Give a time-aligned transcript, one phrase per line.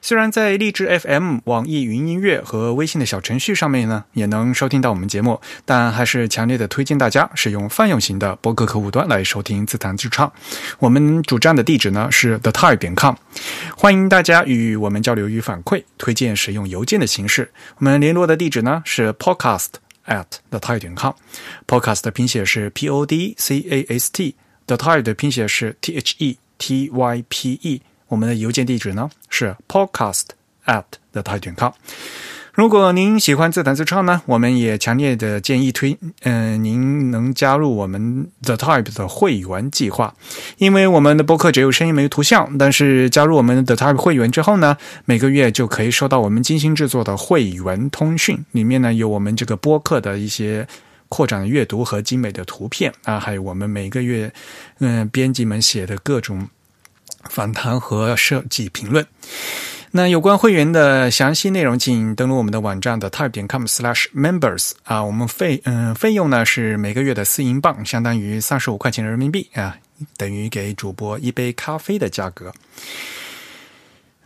[0.00, 10.32] 虽然在荔枝 FM、网易云音乐和微信的小程序上面呢，也能收听到我们节目，但还是强烈的推荐大家使用泛用型的播客客户端来收听自弹自唱。
[10.78, 13.14] 我们主站的地址呢是 the type 点 com，
[13.76, 17.50] 欢迎大家与我们交流与反馈，推荐使用邮件的形式。
[17.78, 19.68] 我们联络的地址呢是 podcast
[20.06, 25.76] at the type 点 com，podcast 的拼写是 p o d c a s t，the type 的拼写是
[25.80, 27.82] t h e t y p e。
[28.08, 30.24] 我们的邮件地址呢是 podcast
[30.66, 31.72] at the type.com。
[32.54, 40.12] 如果您喜欢自弹自唱呢，我们也强烈的建议推，嗯，您能加入我们 the type 的会员计划，
[40.56, 50.66] 因为我们的播客只有声音没有图像，但是加入我们的 the type 会员之后呢，每个月就可以收到我们精心制作的会员通讯，里面呢有我们这个播客的一些
[51.08, 54.32] 扩展阅读和精美的图片啊，还有我们每个月
[54.80, 56.48] 嗯编辑们写的各种。
[57.28, 59.06] 访谈和设计评论。
[59.90, 65.02] 那有关会员的详细内容，请登录我们的网站的 type.com/slash/members 啊。
[65.02, 69.78] 我们费嗯费用呢是每个月的四英镑，相当于三十五块钱人民币啊，
[70.18, 72.52] 等于给主播一杯咖啡的价格。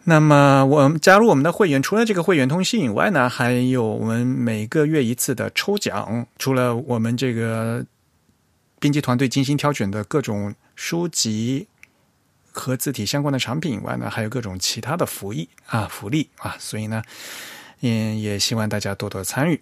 [0.02, 6.26] 那么我们加入我们的会员，除了这个会员通信以外呢，还有我们每个月一次的抽奖。
[6.40, 7.86] 除了我们这个
[8.80, 11.68] 编辑团队精心挑选的各种书籍。
[12.52, 17.02] 和字体相关的产品以外呢，还有各种其他的福利啊，福利啊，所以呢，
[17.80, 19.60] 嗯也希望大家多多参与。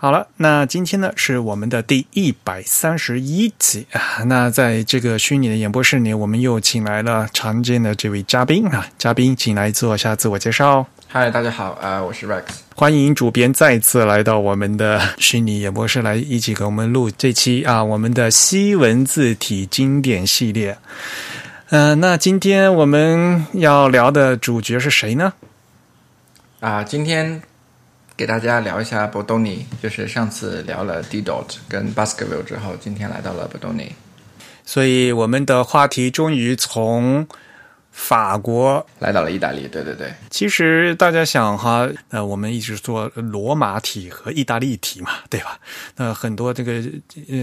[0.00, 4.22] 好了，那今天呢是我们的第一百三十一集啊。
[4.26, 10.86] 那在这个虚拟的演播室里，我们又请来了常见的这位嘉宾啊，嘉宾请来做一下自我介绍。
[11.08, 12.44] 嗨，大家好，啊，我是 Rex，
[12.80, 20.78] 欢迎主编再次来到我们的虚拟演播室来一起给我们录这期啊，我们的西文字体经典系列。
[21.70, 25.32] 嗯，那今天我们要聊的主角是谁呢？
[26.60, 27.42] 啊，今天
[28.16, 33.88] 给大家聊一下 Bodoni，就是上次聊了 D Dot 跟 Baskerville 之后，今天来到了 Bodoni，
[34.64, 37.26] 所以我们的话题终于从。
[38.00, 40.14] 法国来到了意大利，对对对。
[40.30, 45.58] 其实大家想哈，呃，我们一直做罗马体和意大利体嘛， 对吧？
[45.96, 46.80] 那很多这个，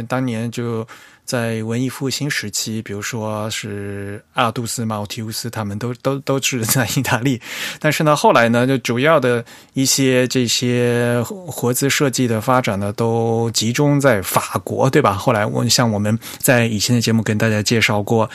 [0.08, 0.88] 当年就
[1.26, 7.40] 在文艺复兴时期，比如说是阿杜斯、马提乌斯，他们都都都是在意大利。
[7.80, 15.12] 但是呢，后来呢，就主要的一些这些活字设计的发展呢，都集中在法国，对吧？
[15.12, 18.30] 后来我像我们在以前的节目跟大家介绍过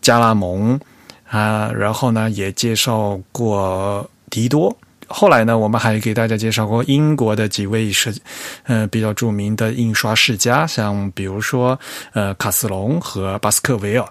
[0.00, 0.80] 加拉蒙。
[1.28, 4.76] 啊，然后呢，也介绍过迪多。
[5.06, 8.14] 后来呢，我们还给大家介绍过英国的几位是，
[8.62, 11.78] 呃，比较著名的印刷世家，像比如说
[12.14, 14.08] 呃卡斯隆和巴斯克维尔。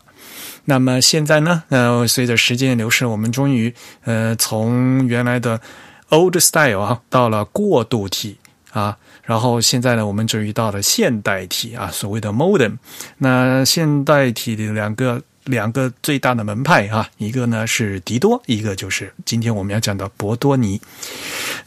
[0.65, 3.73] 那么现在呢，呃，随着时间流逝，我们终于
[4.03, 5.59] 呃从原来的
[6.09, 8.37] old style 啊，到了过渡体
[8.71, 12.77] 啊，然后现在呢，我们终于到了现代体啊，所谓的 modern。
[13.17, 15.21] 那现代体的两个。
[15.45, 20.79] 两个最大的门派啊，一个呢是迪多，一个就是今天我们要讲的博多尼。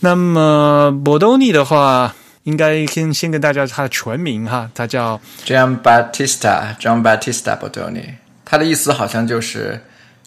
[0.00, 8.03] 那么博多尼的话，应该先先跟大家他的全名哈，他叫 John Battista John Battista 博多尼
[8.44, 9.81] 他的意思好像就是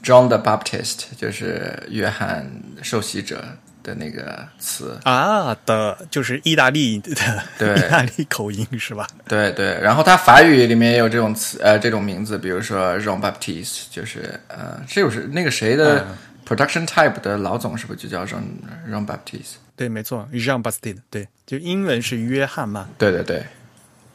[0.03, 2.49] John the Baptist，就是约翰
[2.81, 3.43] 受洗者。
[3.89, 9.07] 的那个词啊的，就是意大利的，对，意大利口音是吧？
[9.27, 16.05] 对对，然后它法语里面也有这种词，呃，这种名字，比如说 Jean Baptiste，就是呃，这就是那个谁的
[16.47, 18.43] Production Type 的老总，是不是就叫 Jean
[18.87, 19.55] Jean Baptiste？
[19.75, 22.87] 对，没错，Jean Baptiste，对，就英文是约翰嘛？
[22.97, 23.43] 对对对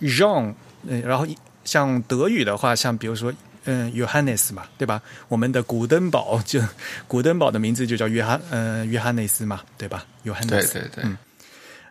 [0.00, 0.55] ，Jean，
[0.87, 1.27] 嗯，然后
[1.65, 3.32] 像德语的话，像比如说。
[3.64, 5.00] 嗯，Johannes 嘛，对吧？
[5.28, 6.61] 我们的古登堡就
[7.08, 11.05] 古登堡的名字就叫约翰，嗯，约翰内斯嘛，对吧？Johannes，对对对。
[11.05, 11.16] 嗯，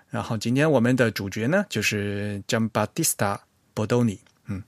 [0.09, 3.37] 然后今天我们的主角呢，就是 Gian Battista
[3.73, 4.19] Bordoni。
[4.45, 4.61] 嗯，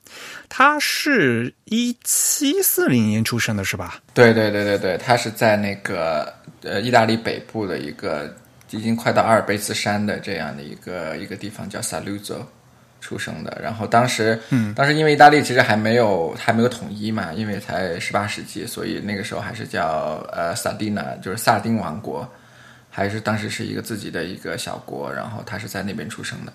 [0.47, 4.01] 他是一七四零年出生的，是吧？
[4.13, 8.33] 对对对对对，他是在那个呃意大利北部的一个
[8.71, 12.37] 已经快到阿尔卑斯山的这样的一个一个地方，叫 Saluzzo。
[13.05, 22.27] 出生的，然后当时，嗯，当时因为意大利其实还没有还没有统一嘛，因为才十八世纪，所以那个时候还是叫呃萨丁娜，就是萨丁王国，
[22.89, 26.51] 还是当时是一个自己的一个小国，然后他是在那边出生的。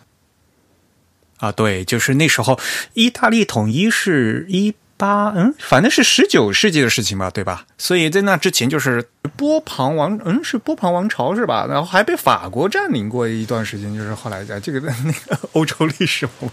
[1.39, 2.59] 啊，对，就是那时候
[2.95, 7.65] 意大利统一是一八，嗯，反正是十九世纪的事情吧，对吧？
[7.79, 9.03] 所以在那之前就是
[9.35, 11.67] 波旁王，嗯，是波旁王朝是吧？
[11.67, 16.51] 然后还被法国占领过一段时间，就是后来在这个那个欧洲历史我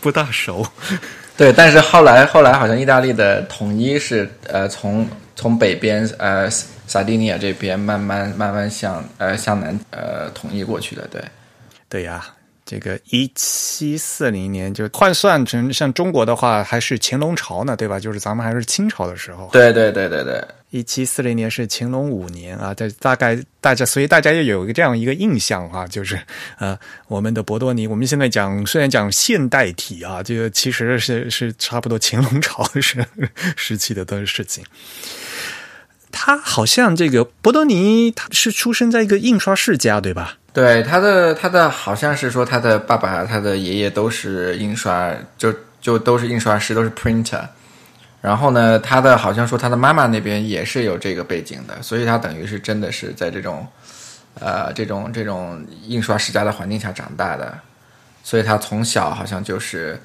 [0.00, 0.64] 不大熟。
[1.36, 5.04] 对，但是后来后来好像意大利的统一是呃从
[5.34, 6.48] 从北边呃
[6.86, 11.20] 萨丁尼亚这边慢慢慢慢向呃向南呃统一过去的，对，
[11.88, 12.24] 对呀。
[12.66, 18.00] 这个一七四零年就换算成像中国的话，还是乾隆朝呢，对吧？
[18.00, 19.50] 就是咱们还是清朝的时候。
[19.52, 26.18] 对对对对对，一七四零年是乾隆五年啊，这大概大家，所以大家也有一个这样一个印象啊，就是
[26.58, 33.04] 呃，我们的博多尼，我们现在讲虽然讲现代体啊，这个其实是是差不多乾隆朝时
[33.56, 34.64] 时期的的事情。
[36.10, 40.38] 他好像这个博多尼，他是出生在一个印刷世家，对吧？
[40.54, 47.42] 对，他的他的好像是说他的爸爸、他的爷爷都是印刷，就就都是印刷师，都是 printer。
[48.22, 53.66] 然后呢，他的好像说他的妈妈那边也是有这个背景的，所以他等于是真的是在这种
[54.38, 57.52] 呃这种这种印刷世家的环境下长大的，
[58.22, 60.00] 所以他从小好像就是。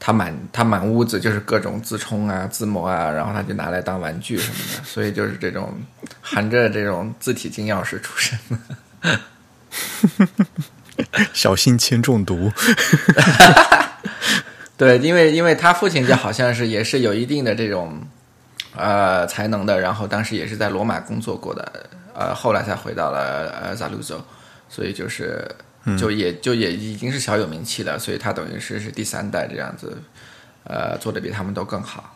[0.00, 5.74] 他满他满屋子就是各种字冲啊字模啊，然后他就拿来当玩具什么的，所以就是这种
[6.20, 8.38] 含着这种字体金钥匙出生
[9.02, 9.18] 的，
[11.32, 12.52] 小心铅中毒。
[14.76, 18.00] 对，因为因为他父亲就好像是也是有一定的这种
[18.76, 24.24] 呃才能的，然后当时也是在罗马工作过的，呃，后来才回到了呃萨鲁佐，
[24.68, 25.46] 所以就是。
[25.98, 29.96] 就也就也已经是小有名气了，所以他等于是是第三代这样子，
[30.64, 32.14] 呃，做的比他们都更好。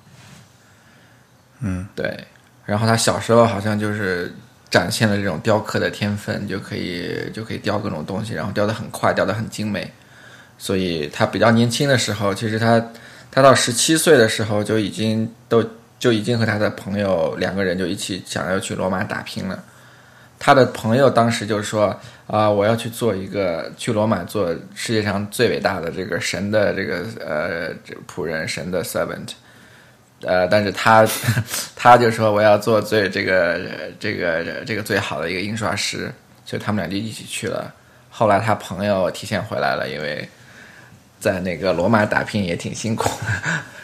[1.61, 2.27] 嗯，对。
[2.67, 4.35] 然后他小时候好像就是
[4.73, 9.89] 展现了这种雕刻的天分，就可以就可以雕各种东西，然后雕的很快，雕的很精美。
[10.59, 12.85] 所以他比较年轻的时候，其实他
[13.31, 15.65] 他到十七岁的时候就已经都
[16.01, 19.63] 就已经和他的朋友两个人就一起想要去罗马打拼了。
[20.39, 21.97] 他的朋友当时就说。
[22.29, 22.49] 啊！
[22.49, 27.75] 我要去做一个去罗马做世界上最伟大的这个神的这个呃
[28.09, 29.33] 仆人，神的 servant。
[30.23, 31.07] 呃，但是他
[31.75, 33.61] 他就说我要做最这个
[33.99, 36.13] 这个这个最好的一个印刷师，
[36.45, 37.73] 所以他们俩就一起去了。
[38.11, 40.29] 后来他朋友提前回来了，因为
[41.19, 43.11] 在那个罗马打拼也挺辛苦。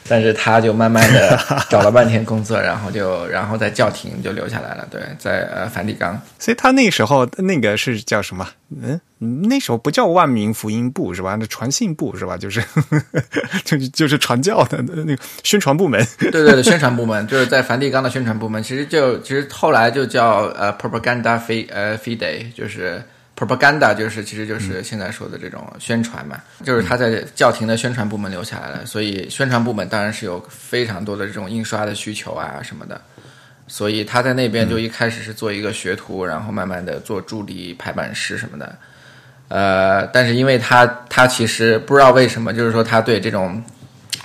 [0.08, 1.38] 但是他就慢慢的
[1.68, 4.86] 找了半天工作，然后就然后在教廷就留下来了。
[4.90, 6.20] 对，在呃梵蒂冈。
[6.38, 8.48] 所以他那时候那个是叫什么？
[8.70, 9.00] 嗯，
[9.48, 11.36] 那时候不叫万民福音部是吧？
[11.38, 12.36] 那传信部是吧？
[12.36, 12.62] 就是
[13.64, 16.04] 就就是传教的那个宣传部门。
[16.18, 18.62] 对对对，宣传部门就是在梵蒂冈的宣传部门。
[18.62, 23.02] 其实就其实后来就叫呃 propaganda fide 呃 fide，就是。
[23.38, 33.00] Propaganda 就是其实就是现在说的这种宣传嘛，就是他在教廷的宣传部门留下来了，所以宣传部门当然是有非常多的这种印刷的需求啊什么的，
[33.68, 38.76] 所以他在那边就一开始是做一个学徒，然后慢慢的做助理、排版师什么的，
[39.46, 43.62] 呃，但是因为他他其实不知道为什么，就是说他对这种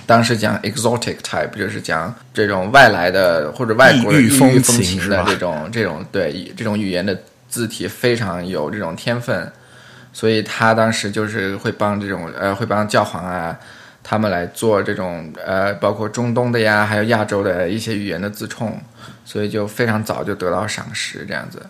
[0.06, 7.16] 当时讲 exotic type，就是讲这种外来的或者外国异域风情的这种这种对这种语言的。
[7.54, 9.52] 字体非常有这种天分，
[10.12, 13.56] 所以他当时就是会帮这种呃，会帮教皇啊，
[14.02, 18.76] 他们来做这种呃，包括中东的呀，还有亚洲的一些语言的字冲，
[19.24, 21.64] 所以就非常早就得到赏识这样子。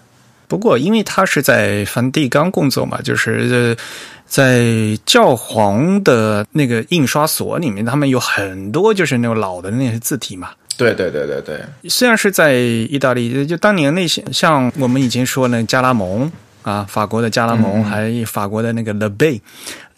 [0.49, 3.77] 不过，因为他是在梵蒂冈工作嘛，就是
[4.25, 4.65] 在
[5.05, 10.53] 教皇的那个印刷所里面，他们有很多就是那种老的那些字体嘛。
[10.77, 16.31] 对对对对对，虽然是在意大利，就当年那些像我们以前说那加拉蒙
[16.63, 19.41] 啊，法国的加拉蒙，还有法国的那个 Le Bay，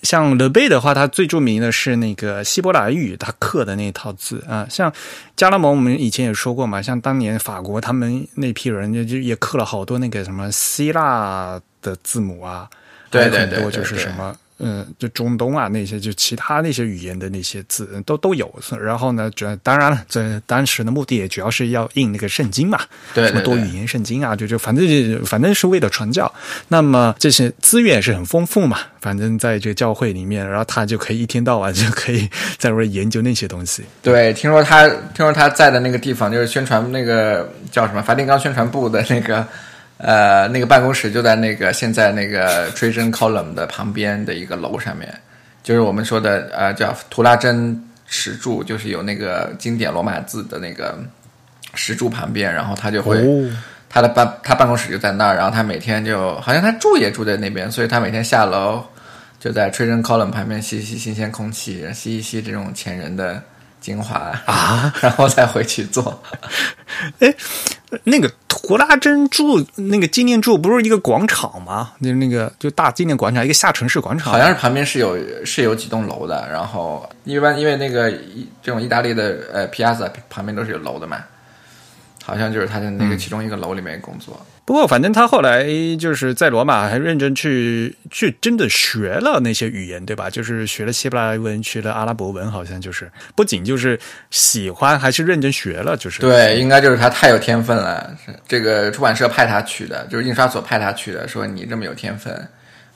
[0.03, 4.67] 像 Le Bay 的话，它最著名的是那个希伯来语，它刻的那套字啊。
[4.69, 4.93] 像
[5.35, 12.69] 加拉蒙，我们以前也说过嘛，像当年法国他们那批人就就也刻了好多那个什么希腊的字母啊，
[13.11, 14.37] 对对对，就是什么。
[14.59, 18.53] 嗯，就中东啊那些，就其他那些语言的那些字都都有。
[18.81, 22.81] 然后呢，这当然了，这当时的目的也主要是要印那个圣经嘛，
[23.13, 26.33] 对，什么多语言圣经啊，就就反正就反正是为了传教。
[26.69, 33.83] 那么这些资源也是很丰富嘛，反正在这个教会里面，然后他就可以一天到晚就可以在那研究那些东西。
[34.03, 39.47] 对，听说他听说他在的那个地方就是宣传那个叫什么梵蒂冈宣传部的那个。
[39.99, 45.13] 呃，那个办公室就在那个现在那个 Trajan Column 的旁边的一个楼上面，
[45.63, 50.99] 就是我们说的呃叫图拉真石柱，就是有那个经典罗马字的那个
[51.75, 53.25] 石柱旁边，然后他就会。
[53.89, 58.85] 他的办他办公室就在那儿，然后他每天就好像他住也住在那边，所以他每天下楼
[59.41, 63.43] 就在 Trident Column 旁边吸吸新鲜空气，吸一吸这种前人的
[63.87, 64.17] 精华
[64.47, 66.21] 啊， 然后再回去做。
[67.21, 67.33] 哎，
[68.03, 71.93] 那个图拉真住那个纪念柱不是一个广场吗？
[72.03, 76.49] 就是那个就大纪念广场，一个下沉式广场，好像是旁边是有是有几栋楼的。
[76.51, 78.11] 然后一般因为那个
[78.61, 81.19] 这种意大利的呃 Piazza 旁边都是有楼的嘛，
[82.25, 84.45] 好像就是他在那个其中一个楼里面工作。
[84.67, 85.65] 不过，反正他后来
[85.97, 90.29] 就是在罗马还认真去去真的学了那些语言，对吧？
[90.29, 93.97] 就是学了希伯来文，学了阿拉伯文，好像就是不仅就是
[94.33, 98.13] 喜欢，还是认真学了，就是对，应该就是他太有天分了。
[98.49, 102.37] 这个出版社派他去的，就是印刷所派他去的，说你这么有天分，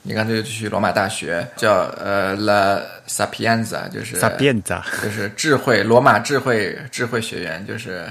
[0.01, 8.05] 你干脆就去罗马大学，叫呃 La Sapienza，就是 Sapienza，就是智慧罗马智慧智慧学院，就是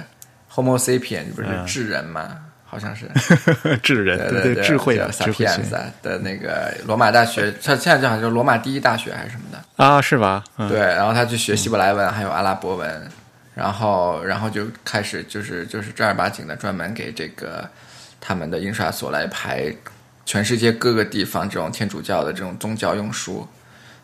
[0.50, 2.38] Homo sapien，不是智人嘛？
[2.70, 3.10] 好像是
[3.82, 5.44] 智人，对对，智慧的智慧
[6.00, 10.00] 的那个罗马大学，他现在就好像就罗马第一大学还是什么的啊？
[10.00, 10.44] 是吧？
[10.68, 13.10] 对，然后他去学希伯来文，还有阿拉伯文，
[13.56, 17.68] 然后然后就开始就是就是正儿八经的专门给这个
[18.20, 19.74] 他们的印刷所来排
[20.24, 23.46] 全世界各个地方这种天主教的这种宗教用书。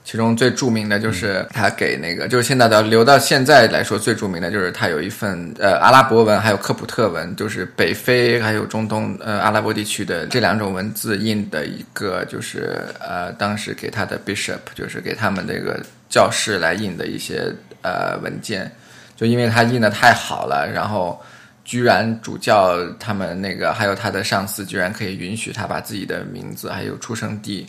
[0.06, 18.70] 其中最著名的就是他给那个，就是现在的留到现在来说最著名的就是他有一份呃阿拉伯文，还有科普特文，就是北非还有中东呃阿拉伯地区的这两种文字印的一个，就是呃当时给他的 bishop，就是给他们这个教士来印的一些呃文件，
[19.16, 21.20] 就因为他印的太好了，然后
[21.64, 27.66] 居然主教他们那个还有他的上司居然可以允许他把自己的名字还有出生地。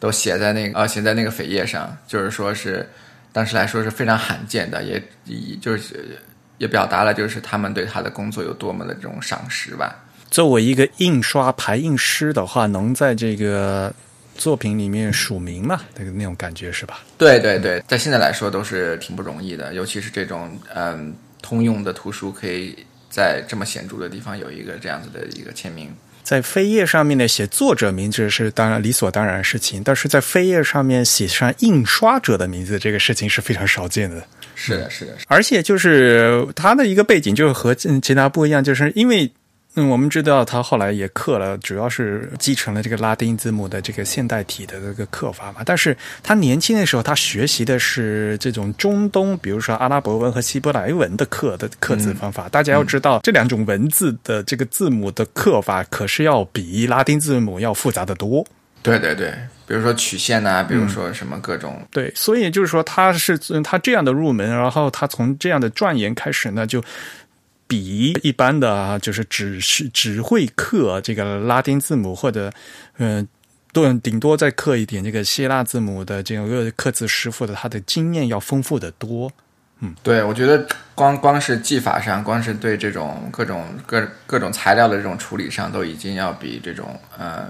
[0.00, 2.88] 都写在那个呃，写在那个扉页上，就是说是
[3.32, 6.18] 当时来说是非常罕见的，也也就是
[6.58, 10.04] 也表达了就是他们对他的工作有多么的这种赏识吧。
[10.30, 13.92] 作为一个印刷排印师的话，能在这个
[14.36, 15.80] 作品里面署名嘛？
[15.96, 17.00] 那个那种感觉是吧？
[17.16, 22.76] 对对对，在现在来说都是挺不容易的，尤其是这种嗯通用的图书，可以
[23.08, 25.90] 在这么显著的地方有一个这样子的一个签名。
[26.28, 34.22] 在扉页上面呢写作者名字是当然理所当然的事情，但是在扉页上面写上印刷者的名字，这个事情是非常少见的。
[34.54, 39.32] 是的，是的，而且就是他的一个背景就是和其他不一样，就是因为。
[39.80, 45.62] 嗯，我们知道他后来也刻了，主要是继承了这个拉丁字母的这个现代体的这个刻法嘛。
[45.64, 52.48] 但是他年轻的时候，他学习的是这种中东，比如说阿拉伯文和希伯来文的刻的刻字方法。
[52.48, 58.44] 大家要知道，这两种文字的这个字母的刻法，可是要比拉丁字母要复杂的多。
[58.82, 59.32] 对对对，
[59.64, 61.80] 比如说曲线呐，比如说什么各种。
[61.92, 66.82] 对，所以就是说，他是他这样的入门，然后他从这样的钻研开始呢，就。
[67.68, 72.50] 比一般的，就是只是只会刻这个拉丁字母，或者
[72.96, 73.28] 嗯，
[73.72, 79.30] 多顶多再刻一点这个希腊字母的这个刻字师傅的，他的经验要丰富的多。
[79.80, 87.48] 嗯，对，我觉得光光是技法上，光是对这种各种各各种材料的这种处理上，都已经要比这种呃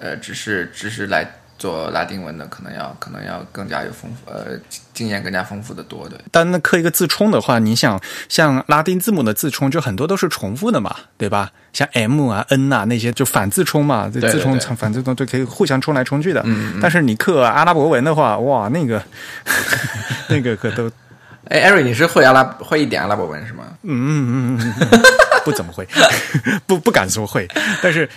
[0.00, 1.30] 呃，只是只是来。
[1.58, 4.56] 做拉丁文的可能要可能要更加有丰富呃
[4.94, 11.50] 经验更加丰富的多对，但那刻一个字冲的话，你想像拉丁字母的字冲就很多都是重复的嘛，对吧？
[11.72, 16.42] 像 M 啊 N 啊那些就反字冲嘛，这字冲反字冲就可以互相冲来冲去的。
[16.46, 19.02] 嗯，但是你刻阿拉伯文的话，哇，那个
[20.28, 20.90] 那个可都。
[21.48, 23.64] 哎，艾瑞，你是会阿拉会一点阿拉伯文是吗？
[23.82, 25.02] 嗯嗯嗯嗯，
[25.44, 25.88] 不怎么会，
[26.66, 27.48] 不不敢说会，
[27.82, 28.08] 但是。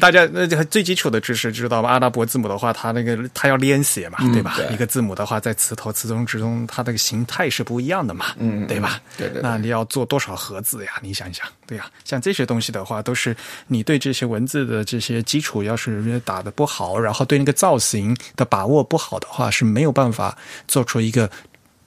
[0.00, 1.90] 大家那最基础的知识知道吧？
[1.90, 4.56] 阿拉伯字母的话，它那个它要连写嘛，对吧？
[4.70, 9.00] 一个字母的话，在词头、词中、之中，它那个形态是不一样的嘛，嗯，对吧？
[9.18, 9.42] 对对。
[9.42, 10.92] 那你要做多少盒子呀？
[11.02, 21.30] 你想一想，对呀，像这些东西的话，都是你对这些文字的这些基础要是打的不好，然后对那个造型的把握不好的话，是没有办法做出一个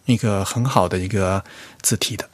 [0.06, 1.44] 一个很好的一个
[1.82, 2.30] 字体的。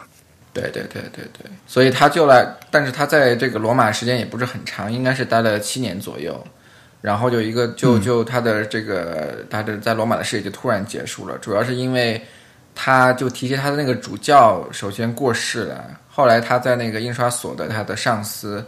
[0.54, 6.42] 对对对对对，所以他就来，但是他在这个罗马时间也不是很长，应该是待了七年左右，
[7.02, 12.22] 然后就一个就就他的这个他的在罗马的事业就突然结束了，主要是因为
[12.76, 18.66] 他就提起他的那个主教首先过世了，后来他在那个印刷所的他的上司。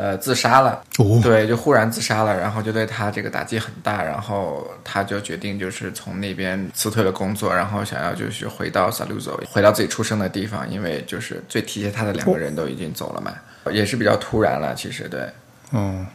[0.00, 0.80] 呃，自杀了，
[1.24, 13.34] 对，就忽然自杀了，然后就对他这个打击很大，然后他就决定就是从那边辞退了工作，然后想要就是回到萨鲁佐，回到自己出生的地方，因为就是最体贴他的两个人都已经走了嘛，
[13.72, 15.28] 也是比较突然了，其实对，
[15.72, 16.06] 嗯，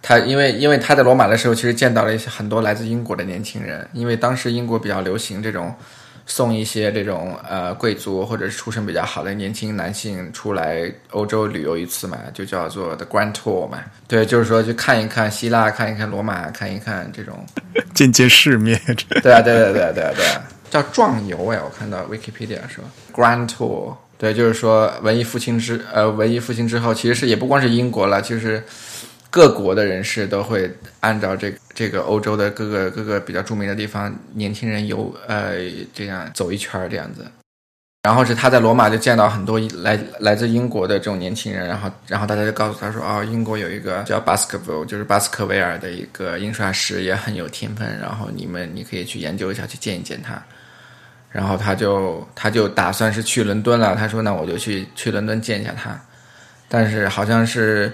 [0.00, 5.74] 他因为因为他在罗马的时候，其实见到了一些很多来自英国的年轻人，因为当时英国比较流行这种
[6.26, 13.78] 送一些这种呃贵族或者是出身比较好的年轻男性出来欧洲旅游一次嘛，就叫做 The Grand Tour 嘛。
[14.06, 17.44] 对，就是说去看一看希腊，看一看罗马，看一看这种
[17.94, 18.80] 见见世面。
[19.22, 20.26] 对啊，对对对对对，
[20.70, 23.96] 叫壮游哎，我看到 Wikipedia 说 Grand Tour。
[24.18, 28.62] 对，就是说文艺复兴之呃文艺复兴之后，其实是也不光是英国了，其实
[29.32, 30.70] 各国的人士都会
[31.00, 35.54] 按照这这个欧洲的各个各个比较著名的地方，年轻人游呃
[35.94, 37.24] 这样走一圈这样子。
[38.02, 50.42] 然后是他在罗马就见到很多来来自英国的这种年轻人，然后然后大家就告诉他说，哦，英国有一个叫巴斯克维尔，就是巴斯克维尔的一个印刷师也很有天分，然后你们你可以去研究一下，去见一见他。
[51.30, 53.96] 然后他就他就打算是去伦敦了。
[53.96, 55.98] 他说：“那我就去去伦敦见一下他。”
[56.68, 57.90] 但是好像是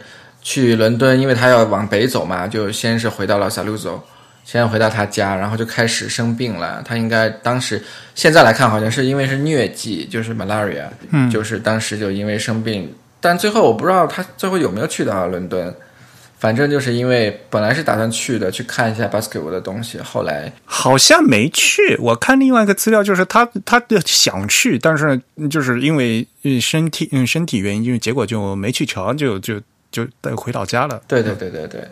[0.48, 4.02] 去伦敦，因为他要往北走嘛，就先是回到了萨鲁走，
[4.46, 6.82] 先回到他家，然后就开始生病了。
[6.86, 12.90] 他应该当时现在来看，好像是因为是疟疾，就是 malaria，嗯，就是当时就因为生病。
[13.20, 15.74] 但最后我不知道他最后有没有去到伦敦。
[16.38, 21.96] 反正就是因为本来是打算去的，去看一下 basketball 的东西，后来好像没去。
[21.98, 26.26] 我看另外一个资料，就是他他想去，但是就是因为
[26.60, 31.00] 身体嗯身体原因，就结果就没去成，就就就回老家了。
[31.06, 31.88] 对对对对对，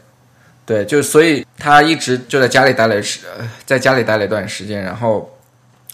[0.64, 3.20] 对，就所以他一直就在家里待了时，
[3.64, 5.32] 在家里待了一段时间，然后。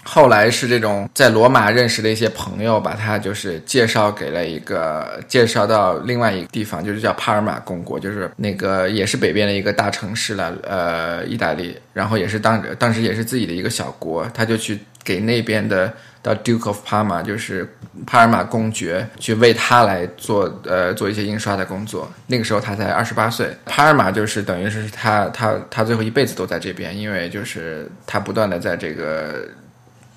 [0.04, 17.68] 后来是这种在罗马认识的一些朋友，把他就是介绍给了一个介绍到另外一个地方，就是叫帕尔马公国，就是那个也是北边的一个大城市了，呃，意大利，然后也是当当时也是自己的一个小国，他就去给那边的到 Duke of Parma，就是
[18.06, 22.10] 帕尔马公爵，去为他来做呃做一些印刷的工作。
[22.28, 29.46] 那个时候他才二十八岁，帕尔马就是等于是他他他最后一辈子都在这边，因为就是他不断的在这个。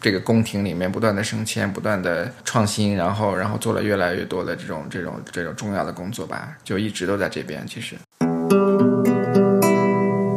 [0.02, 7.66] 这个宫廷里面不断的升迁，不断的创新，然后然后做了越来越多的这种这种这种重要的工作吧，就一直都在这边。
[7.66, 7.96] 其实，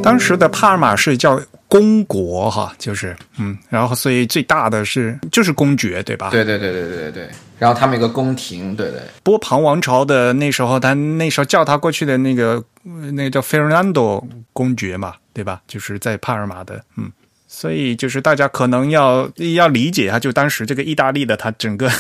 [0.03, 6.31] 当时的帕尔马是叫公国哈，就是嗯，然后所以最大的是就是公爵对吧？
[6.31, 7.29] 对对对对对对对。
[7.59, 9.01] 然后他们有个宫廷，对对。
[9.23, 12.63] 波旁王朝的那时候，他那时候叫他过去的那个
[13.13, 15.61] 那个叫费尔南多公爵嘛，对吧？
[15.67, 17.11] 就是在帕尔马的，嗯。
[17.51, 21.91] 所以就是大家可能要要理解一下，就当时这个意大利的它整个，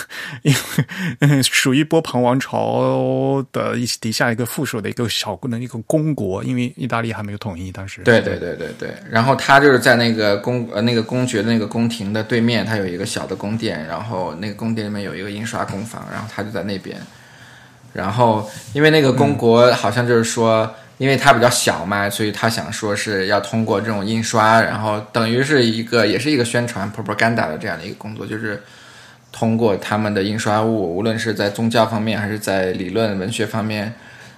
[0.42, 0.54] 因
[1.26, 8.02] 为属于波旁王朝的一底下一个附属的一个小的一个公国，因为意大利还没有统一，当时。
[8.02, 8.90] 对对对对对。
[9.10, 17.00] 然后他就是在那个公呃那个公爵的那个宫廷的对面，他有一个小的宫殿，然后那个宫殿里面有一个印刷工坊，然后他就在那边。
[17.94, 20.70] 然后因为那个公国好像就是说。
[20.98, 28.60] 因为它比较小嘛，所以他想说是要通过这种印刷，然后等于是一个也是一个宣传 propaganda 的这样的一个工作，就是
[29.30, 33.94] 通过他们的印刷物，无论是在宗教方面还是在理论文学方面，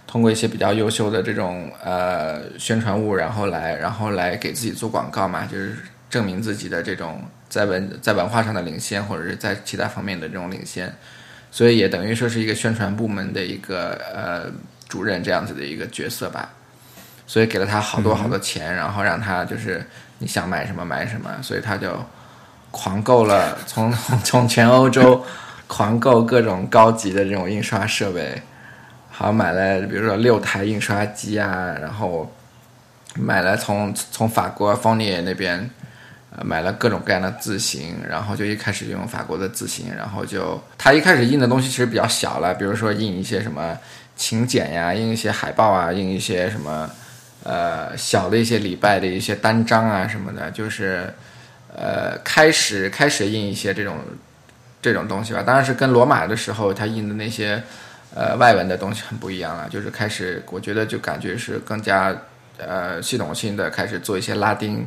[0.06, 5.74] 通过一些比较优秀的这种呃宣传物，然后来然后来给自己做广告嘛，就是
[6.10, 10.94] 证明自己的这种在文在文化上的领先，或者是在其他方面的这种领先，
[11.50, 14.52] 所以也等于说是一个宣传部门的一个呃。
[14.90, 16.50] 主任这样子的一个角色吧，
[17.24, 19.86] 所以给了他好多好多钱，然后让他就是
[20.18, 21.96] 你想买什么买什么，所以他就
[22.72, 23.92] 狂购了，从
[24.24, 25.24] 从全欧洲
[25.68, 28.42] 狂购各种高级的这种印刷设备，
[29.10, 32.28] 好买了比如说六台印刷机啊，然后
[33.14, 35.70] 买了从从法国方涅那边
[36.36, 43.78] 呃买了各种各样的字型，然后就一开始就用法国的字型，然后就他一开始印的东西其实比较小了，比如说印一些什么。
[44.20, 46.90] 请柬呀，印一些海报啊，印一些什么，
[47.42, 51.10] 呃，小的一些礼拜的一些单张啊什么的，就是，
[51.74, 53.96] 呃，开始开始印一些这种
[54.82, 55.42] 这种东西吧。
[55.42, 57.62] 当然是跟罗马的时候他印的那些
[58.14, 59.66] 呃外文的东西很不一样了。
[59.70, 62.14] 就是开始，我觉得就感觉是更加
[62.58, 64.86] 呃系统性的开始做一些拉丁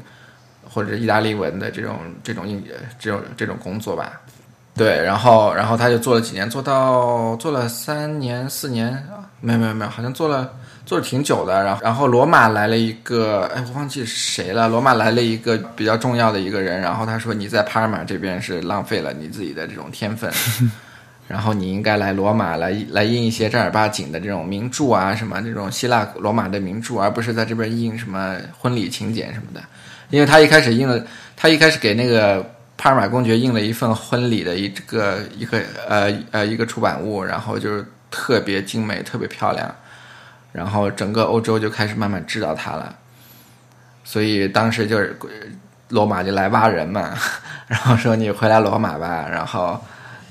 [0.70, 2.64] 或者意大利文的这种这种印
[3.00, 4.22] 这种这种工作吧。
[4.76, 10.52] 对，然后，然后他就做了几年，做到做了三年、四年啊，没有没有没有，好像做了
[10.84, 11.64] 做了挺久的。
[11.64, 14.68] 然后，然后罗马来了一个，哎，我忘记是谁了。
[14.68, 20.32] 罗马来了一个比较重要的一个人，然后他说：“你在帕尔马这边是浪费了你自己的这种天分，
[21.30, 29.62] 然后你应该来罗马来来印一些正儿八经的这种名著啊，什么这种希腊罗马的名著，而不是在这边印什么婚礼请柬什么的。
[30.10, 31.00] 因为他一开始印了，
[31.36, 32.44] 他一开始给那个。”
[32.84, 39.74] 帕尔马公爵印了一份婚礼的一个一个呃呃一个出版物，然后就是特别精美、特别漂亮，
[40.52, 42.94] 然后整个欧洲就开始慢慢知道他了。
[44.04, 45.18] 所以当时就是
[45.88, 47.18] 罗马就来挖人嘛，
[47.68, 49.82] 然后说你回来罗马吧，然后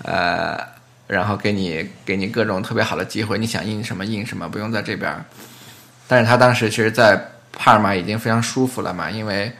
[0.02, 0.60] 呃，
[1.06, 5.10] 然后给你给你各种特别好的机会，你想印什么印什么，不用在这边。
[6.06, 7.18] 但是他当时其实，在
[7.50, 9.50] 帕尔马已经非常舒服了嘛，因为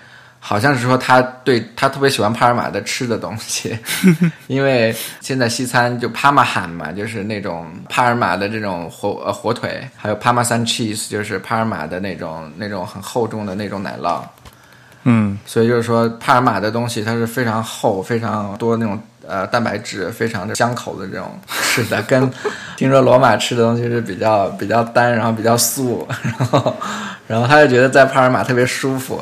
[0.45, 3.79] 好像是说他对他特别喜欢帕尔马的吃的东西，
[4.49, 14.21] 因为现在西餐就帕玛罕嘛，就是那种帕尔马的这种火呃火腿，还有帕玛三 cheese，就是帕尔马的那种那种很厚重的那种奶酪。
[15.05, 22.31] 嗯，所以就是说，帕尔马的东西它是非常厚、非常多那种呃蛋白质，非常的香口的这种吃的， 跟
[22.77, 26.77] 听说罗马吃的东西是比较比较单，然后比较素， 然后
[27.27, 29.21] 然后他就觉得在帕尔马特别舒服，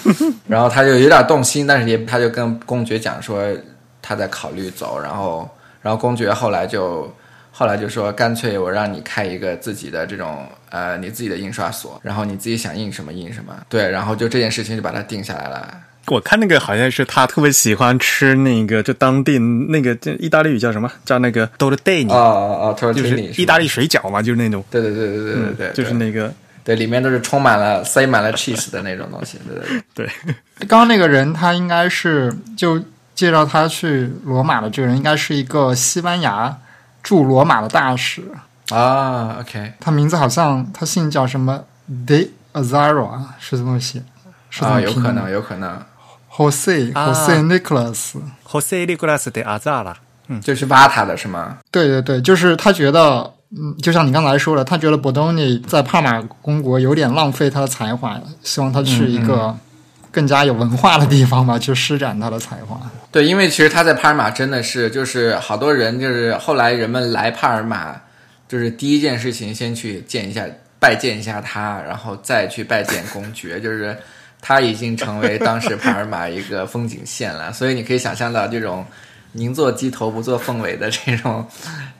[0.46, 3.42] 然后他就有点动心，但是也他就跟公爵讲说
[4.00, 5.48] 他在考虑走，然后
[5.80, 7.12] 然后公爵后来就。
[7.54, 13.54] 后来就说，干脆我让你开一个自己的这种呃，你自己的印刷所，然后你自己想印什么印什么。
[13.68, 15.74] 对，然后就这件事情就把它定下来了。
[16.06, 20.90] 我看那个好像是他特别喜欢吃那个，就当地那个就意大利语叫什么？
[21.04, 24.64] 叫那个 d o l d e n i 哦哦哦，就是意大利水饺嘛，就是那种。
[24.70, 26.32] 对对对对对对对，就是那个，
[26.64, 29.38] 对，里面都是充满了塞满了 cheese 的那种东西。
[29.46, 30.06] 对对对。
[30.26, 32.82] 对，刚刚那个人他应该是就
[33.14, 36.56] 介绍他去罗马的这个人，应该是一个西班牙。
[37.02, 38.22] 驻罗马的大使
[38.70, 41.64] 啊，OK，他名字好像他姓叫什么
[42.06, 44.00] De Azaro 啊，是这么写，
[44.50, 45.82] 是啊，有可能，有可能
[46.36, 49.94] ，Jose Jose Nicholas，Jose Nicholas de Azara，
[50.28, 51.58] 嗯，就是挖他的是吗？
[51.70, 59.56] 对对对，就是他觉得，嗯，就像你刚才说的，他觉得博多尼在帕马公国有点浪费他的才华，希望他去一个。
[60.14, 62.78] 更加有文化的地方吧，去施展他的才华。
[63.10, 67.98] 对，因为其实他在帕尔马真的是，就是好多人，就是后来人们来帕尔马，
[68.46, 70.44] 就是第一件事情先去见一下、
[70.78, 73.96] 拜见一下他，然后再去拜见公爵，就是
[74.42, 77.50] 他已经成为当时帕尔马一个风景线了。
[77.54, 78.84] 所以你可以想象到这种
[79.32, 81.42] 宁做鸡头不做凤尾的这种，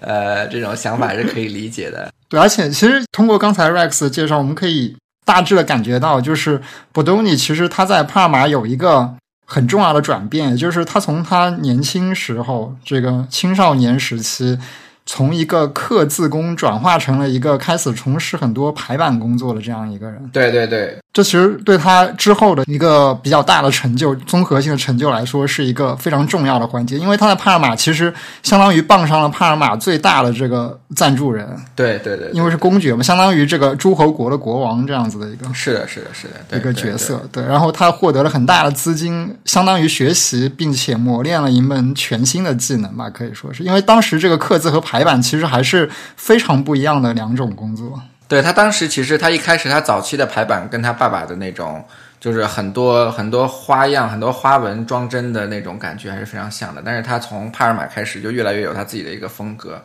[0.00, 2.12] 呃，这种想法是可以理解的。
[2.28, 4.94] 对，而且其实通过刚才 Rex 的介绍，我们可以。
[5.24, 9.08] 大致的感觉到，就是博多尼其实他在帕尔马有一个
[9.46, 14.58] 很重要的转变，就是他从他年轻时候这个青少年时期。
[15.04, 20.30] 从一个刻字工转化成了一个开始从事很多排版工作的这样一个人。
[20.32, 26.96] 对对对，这其实对他之后的一个比较大的成就、综合性的成就来说，是一个非常重要的环节。
[26.96, 28.12] 因为他在帕尔马其实
[28.42, 31.48] 相当于傍上了帕尔马最大的这个赞助人。
[31.74, 35.52] 对对对，因为是公爵嘛，相当于这个诸侯国的国王这样子的一个。
[35.52, 37.20] 是的，是的，是的，一个角色。
[37.32, 47.98] 对，然后他获得了很大的资金，相当于学习并且磨练了一门全新的技能吧，可以说是因为当时这个刻字和排排版其实还是非常不一样的两种工作。
[48.28, 51.82] 对他当时其实他一开始他早期的排版跟他爸爸的那种
[52.20, 56.82] 就是很多很多花样、很多花纹装帧的那种感觉还是非常像的。
[56.84, 59.82] 但是他从帕尔马开始就越来越有他自己的一个风格，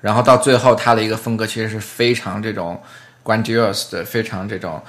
[0.00, 2.76] 然后到最后他的一个风格其实是非常这种
[3.22, 4.82] grandiose 的，非常这种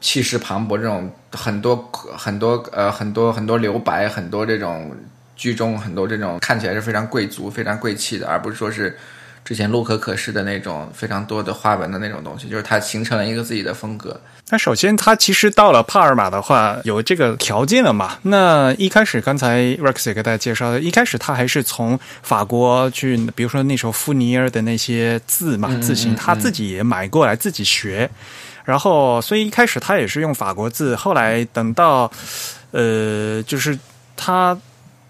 [0.00, 4.90] 气势磅礴，这种很多很多呃很多很多留白，很多这种。
[5.36, 8.96] 居中很多这种看起来是非常贵族、非常贵气的，而不是说是
[9.44, 14.20] 之前洛可可式的那种非常多的花纹的那种东西，就是它形成了一个自己的风格。
[14.50, 18.18] 那首先，他其实到了帕尔马的话，有这个条件了嘛？
[18.22, 28.08] 那一开始，刚才 Rex 也给大家介绍的，一开始他还是从法国去，比如说那时候富尼尔的那些字嘛字形，他自己也买过来自己学，
[28.64, 32.10] 然后所以一开始他也是用法国字，后来等到
[32.70, 33.78] 呃，就是
[34.16, 34.56] 他。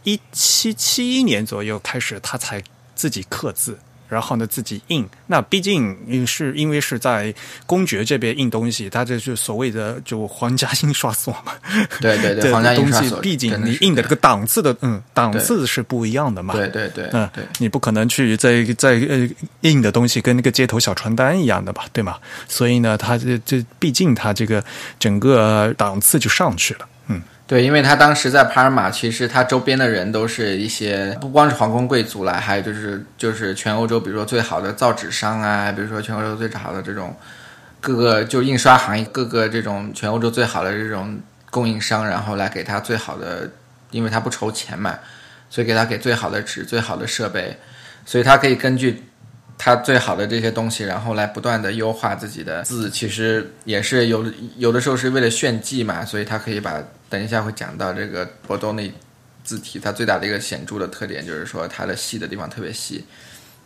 [0.04, 2.62] 一七七一年左右开始，他才
[2.94, 5.06] 自己刻字，然后呢自己印。
[5.26, 7.34] 那毕竟是因为是在
[7.66, 11.54] 公爵这边印东西，他这是所谓的就皇家印刷所嘛。
[12.00, 16.54] 对对对， 皇家印刷所，毕竟你印的这个档次的，嗯，档次是不一样的嘛。
[16.54, 19.28] 对对对，嗯，你不可能去在在呃
[19.62, 22.18] 印的东西跟那个街头小传单一样的吧，对吗？
[22.46, 24.62] 所以呢，他这这毕竟他这个
[25.00, 26.93] 整个档次就上去了，嗯。
[27.46, 37.14] 对，因为他当时在帕尔马，其实他周边的人都是一些不光是皇宫贵族来，还有就是就是全欧洲，比如说最好的造纸商啊，比如说全欧洲最好的这种
[37.80, 43.50] 各个就印刷行业，各个这种全欧洲最好的这种供应商，然后来给他最好的，
[43.90, 44.98] 因为他不筹钱嘛，
[45.50, 47.58] 所以给他给最好的纸、最好的设备，
[48.06, 49.04] 所以他可以根据。
[49.56, 54.26] 他最好的这些东西，然后来不断的优化自己的字，其实也是有
[54.56, 56.82] 有的时候是为了炫技嘛，所以他可以把
[57.14, 58.92] 等一下会讲到这个博多那
[59.44, 63.04] 字体，它最大的一个显著的特点就是说它的细的地方特别细，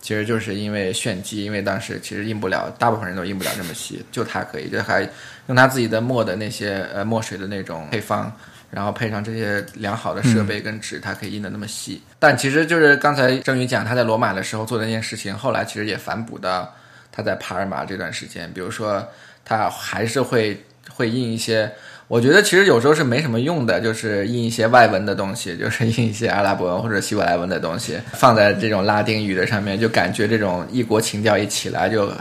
[0.02, 5.08] 其实就是因为炫技，因为当时其实印不了，大部分人都印不了这么细，就它可以，就还
[5.46, 8.30] 用他自己的墨的那些呃墨水的那种配方，
[8.70, 12.02] 然后配上这些良好的设备跟纸，它可以印的那么细。
[12.18, 16.70] 但其实就是刚才郑宇讲他在罗马的时候做的那件事情，后来其实也反哺到
[17.10, 19.02] 他在帕尔马这段时间，比如说
[19.42, 21.72] 他还是会会印一些。
[22.08, 32.16] 我觉得其实有时候是没什么用的，就是印一些外文的东西，就是印一些阿拉伯文或者希伯来文的东西，放在这种拉丁语的上面，就感觉这种异国情调一起来，就很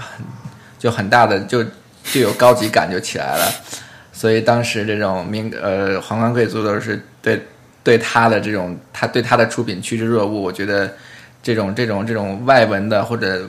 [0.77, 1.63] 就很大的就
[2.03, 3.49] 就有高级感就起来了。
[4.11, 7.41] 所以当时这种民呃皇冠贵族都是对
[7.81, 10.41] 对他的这种他对他的出品趋之若鹜。
[10.41, 10.93] 我觉得
[11.41, 13.47] 这种这种这种外文的或者。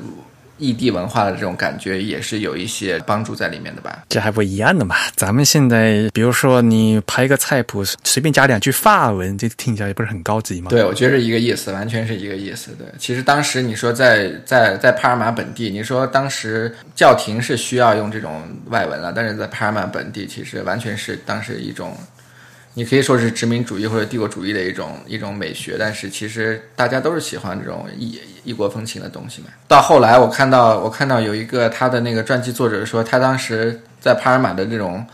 [0.59, 4.05] 异地文化的这种感觉也是有一些帮助在里面的吧？
[4.09, 4.97] 这还不一样的嘛？
[5.16, 10.71] 咱们现在比如说你拍一个菜谱，随便加两句法文，这听起来也不是很高级吗？
[10.71, 12.73] 对，我觉得是一个意思，完全是一个意思。
[12.79, 21.97] 对，其实当时你说在在在帕尔马本地，你说当时教廷是需要用这种外文了，但是在帕尔马本地，其实完全是当时一种。
[22.79, 29.49] 你可以说是殖民主义或者帝国主义的一种一种美学，但是其实大家都是喜欢这种异异国风情的东西嘛。
[29.67, 35.05] 到后来，我看到我看到有一个他的那个传记作者说，他当时在帕尔马的这种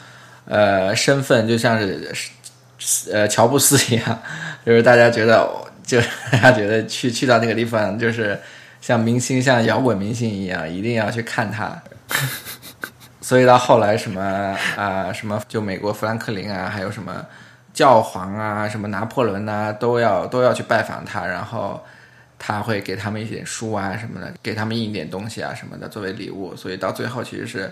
[0.45, 4.23] 呃身份，就像是呃乔布斯一样，
[4.67, 5.49] 就是大家觉得
[5.83, 5.99] 就
[6.31, 8.39] 大家觉得去去到那个地方，就是
[8.83, 11.83] 像明星像摇滚明星一样，一定要去看他。
[13.23, 14.21] 所以到后来什么
[14.77, 17.25] 啊什么，就美国富兰克林啊，还有什么。
[17.75, 21.85] 教皇啊，什么拿破仑呐，都要都要去拜访他，然后
[22.39, 27.71] 他会给他们一点书啊什么的，给他们印点东西啊什么的作为礼物，所以到最后其实是，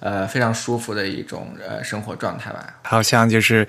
[0.00, 2.66] 呃，非常舒服的一种呃生活状态吧。
[2.82, 3.66] 好像就是，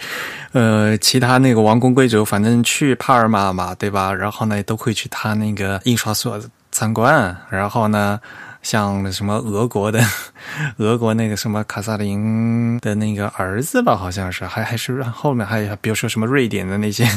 [0.51, 4.13] 呃，其他那个王公贵族，反正去帕尔马嘛，对吧？
[4.13, 6.37] 然后呢，都会去他那个印刷所
[6.71, 8.19] 参观，然后呢。
[8.61, 9.99] 像什么俄国的，
[10.77, 17.07] 俄国那个什么卡萨林的那个儿子吧，好像是，还还是后面还有，比如说什么瑞典的那些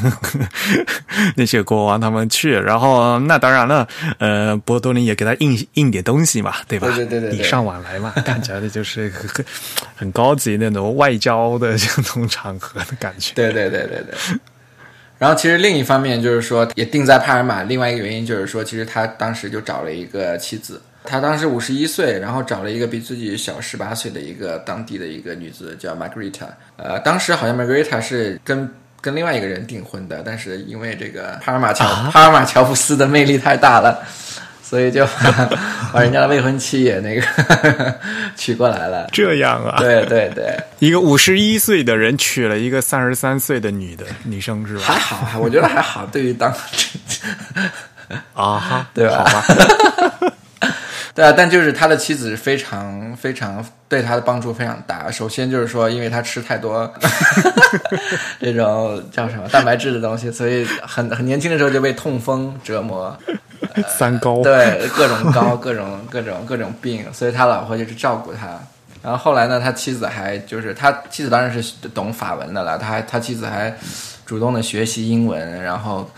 [1.36, 3.86] 那些国王他们去，然后那当然了，
[4.18, 6.90] 呃，波多林也给他印印点东西嘛，对吧？
[6.96, 9.44] 对对对礼尚往来嘛，看起来的就是很
[9.94, 13.34] 很高级那种外交的这种场合的感觉。
[13.34, 14.14] 对对对对对。
[15.18, 20.80] 然后其实另一方面就是说，也定在帕尔马，另外一个原因就是说，其实他当时就找了一个妻子。
[21.04, 26.46] 他当时五十一岁，然后找了一个比自己小十八岁的一个当地的一个女子，叫 Margarita。
[26.76, 28.68] 呃，当时好像 Margarita 是跟
[29.00, 34.02] 跟另外一个人订婚的，但是因为这个帕尔马乔帕尔马乔布斯的魅力太大了，
[34.62, 35.06] 所以就
[35.92, 37.94] 把人家的未婚妻也那个
[38.34, 39.06] 娶过来了。
[39.12, 39.76] 这样啊？
[39.78, 44.84] 对对对，一个五十一岁的人娶了一个三十三岁的女的女生是吧？
[44.84, 46.06] 还好，我觉得还好。
[46.06, 46.50] 对于当
[48.32, 49.24] 啊哈，对吧？
[49.28, 50.32] 好吧。
[51.14, 55.08] 对啊，但就是他的妻子是非常非常对他的帮助非常大。
[55.12, 56.92] 首先就是说，因为他吃太多
[58.40, 63.16] 这种叫什么蛋白质的东西，所以很很年轻的时候就被痛风折磨，
[63.96, 68.58] 三高，对各种高，各种各种各种病，所以他老婆就是照顾他。
[69.00, 73.72] 然后后来呢，他妻子还就是他妻子当然是懂法文的了，他还他妻子还
[74.26, 76.10] 主动的学习英文，然后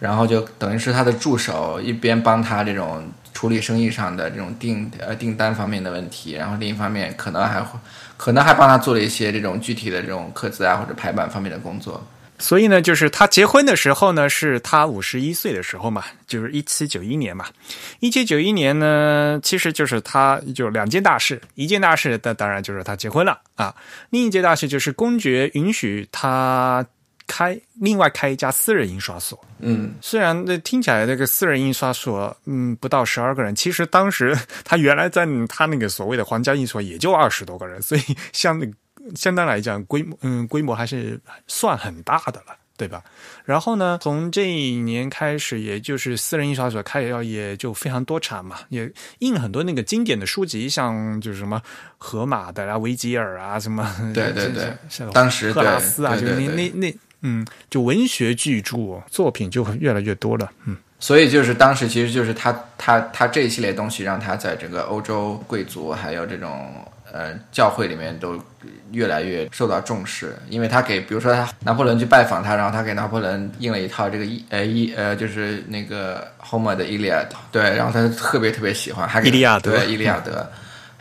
[0.00, 3.00] 然后就等于是他的助手，一边帮他这种。
[3.40, 7.78] 处理生意上的这种订呃订单方面的问题，然后另一方面可能还会
[8.18, 12.06] 可能还帮他做了一些这种具体的这种刻字啊或者排版方面的工作。
[12.38, 17.46] 所以呢，就是他结婚的时候呢，是他五十一岁的时候嘛，就是一七九一年嘛。
[18.00, 23.74] 一七九一年呢，其实就是他就两件大事，一件大事那当然就是他结婚了啊，
[24.10, 26.84] 另一件大事就是公爵允许他。
[27.30, 38.60] 开另外开一家私人印刷所，嗯，虽然那听起来那个私人印刷所，嗯，不到十二个人，其实当时 他原来在他那个所谓的皇家印刷也就二十多个人，所以相
[39.14, 43.00] 相当来讲规模，嗯，规模还是算很大的了，对吧？
[43.44, 51.62] 然后呢，从这一年开始，也就是私人印刷所开要也就非常多产嘛，也印很多那个经典的书籍，像就是什么
[51.96, 54.76] 荷马的啊、维吉尔啊什么，对对对，
[55.12, 56.92] 当时赫拉斯啊，就是那那那。
[57.22, 60.50] 嗯，就文学巨著作品就越来越多了。
[60.64, 66.70] 嗯，所以就是当时其实就是他他他这一系列东西让他在整个欧洲贵族还有这种
[67.12, 68.38] 呃教会里面都
[68.92, 80.50] 越来越受到重视，因为他给比如说他拿破仑去拜访他，然后他给拿破仑印了一套这个伊呃伊呃就是那个 Homer 的《伊利亚德》，对，然后他特别特别喜欢，还伊利亚德，对伊利亚德。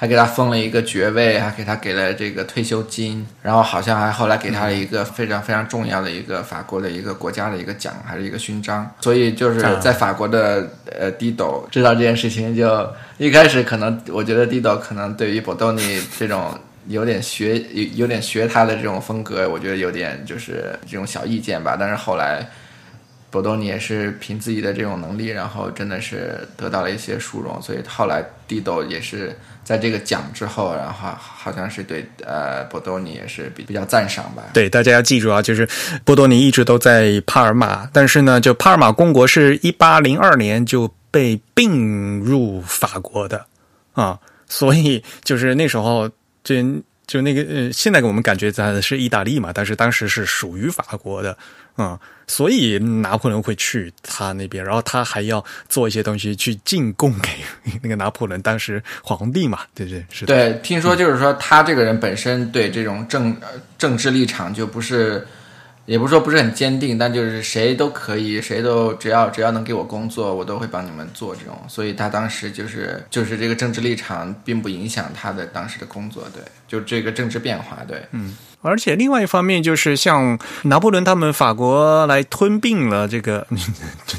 [0.02, 8.90] 还给他封了一个爵位，还给他给了这个退休金，然后好像还后来给他了一个非常非常重要的一个法国的一个国家的一个奖，还是一个勋章。
[9.02, 16.58] 所以就是在法国的呃迪斗知道这件事情，就一开始可能我觉得迪斗可能对于博多尼这种
[16.88, 21.76] 有点学有有点学他的这种风格，我觉得有点就是这种小意见吧。
[21.78, 22.50] 但是后来，
[23.30, 29.38] 博多尼也是凭自己的这种能力，然后真的是得到了一些殊荣，所以后来蒂斗也是
[29.70, 34.42] 在这个奖之后，然后好像是对呃波多尼也是比比较赞赏吧。
[34.52, 35.70] 对，大家要记住啊，就是
[36.04, 43.46] 波多尼一直都在帕尔马，但是呢，就帕尔马公国是一八零二年就被并入法国的
[43.94, 46.10] 啊，所以就是那时候
[46.44, 46.56] 就
[47.06, 51.38] 就那个呃，现在给我们感觉在是意大利嘛，但是当时是属于法国的
[51.76, 52.00] 啊，
[52.30, 57.30] 所以拿破仑会去他那边，然后他还要做一些东西去进贡给
[57.82, 60.06] 那个拿破仑当时皇帝嘛，对不对？
[60.12, 60.28] 是。
[60.28, 63.36] 对，听说就是说他这个人本身对这种政
[63.80, 65.26] 政治立场就不是，
[65.88, 71.60] 也不是说不是很坚定，但就是谁都可以，谁都只要只要能给我工作，我都会帮你们做这种。
[71.68, 83.46] 所以他当时就是就是这个政治立场并不影响他的当时的工作，对，就这个政治变化，对，嗯，而且另外一方面就是像拿破仑他们法国来吞并了这个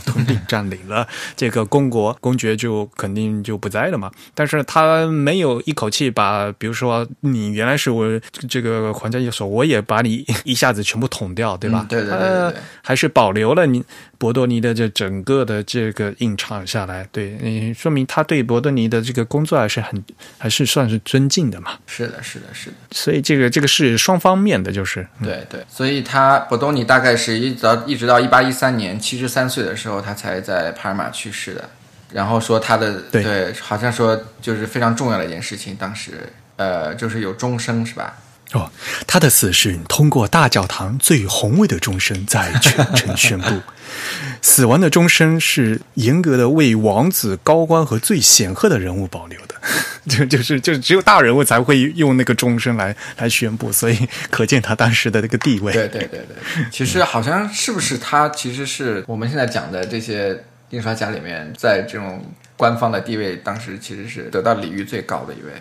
[0.04, 4.10] 吞并占领了这个公国，公爵就肯定就不在了嘛。
[4.34, 11.86] 但是他没有一口气把，比如说你原来是我这个皇家一手，我也把你一下子全部捅掉，对吧？
[11.86, 13.84] 嗯对对对还是保留了你
[14.20, 20.04] 博多尼的这整个的这个印唱下来，对，嗯，说明他对博多尼的这个工作还是很
[20.36, 21.78] 还是算是尊敬的嘛。
[21.86, 22.76] 是的，是的，是的。
[22.90, 31.66] 所以这个这个是双方面的，就是对对，所以他博多尼大概是一直到一直到一八一三年七十三岁的时候，他才在帕尔马去世的。
[32.12, 38.18] 然后说他的对好像说就是非常重要的一件事情，当时呃就是有钟声是吧？
[38.52, 38.70] 哦，
[39.06, 43.60] 他的死讯通过大教堂最宏伟的钟声在全城宣布。
[44.42, 49.54] 死亡的钟声是严格的为王子、高官和最显赫的人物保留的，
[50.08, 55.72] 就就是就只有大人物才会用那个钟声来来宣布，所以可见他当时的那个地位。
[55.72, 62.24] 对对对对，其实好像是不是他其实是我们现在讲的这些印刷家里面，在这种
[62.56, 65.52] 官方的地位，当时其实是得到礼遇最高的一位。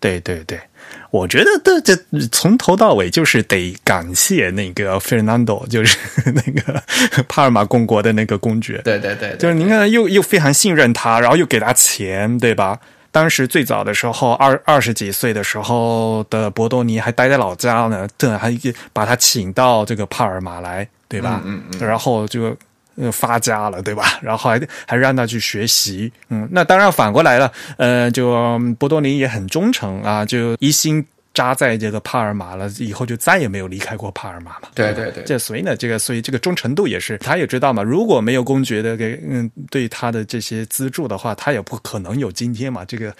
[0.00, 0.60] 对对对，
[1.10, 1.96] 我觉得这这
[2.30, 5.96] 从头到尾就是得感谢那个 Fernando，就是
[6.32, 6.82] 那个
[7.28, 8.80] 帕尔马公国的那个公爵。
[8.84, 12.78] 对对对，对就是您看，又又非常信任他，然后又给他钱，对吧？
[13.10, 18.54] 当时最早的时候，二二十几岁的时候的博多尼还待在老家呢，这，还
[18.92, 21.40] 把他请到这个帕尔马来，对吧？
[21.44, 22.54] 嗯嗯然后就
[23.12, 24.04] 发家了，对吧？
[24.22, 31.04] 然后还还让他去学习，嗯，那当然反过来了，呃，就波多尼也很忠诚啊，就一心
[31.38, 34.62] 扎在这个帕尔马了，以后就再也没有离开过帕尔马嘛。
[34.74, 42.84] 对对对，这所以呢，这个所以这个忠诚度也是，他也知道嘛，如果没有公爵的给嗯对他的这些资助的话，他也不可能有今天嘛。
[42.84, 43.14] 这个，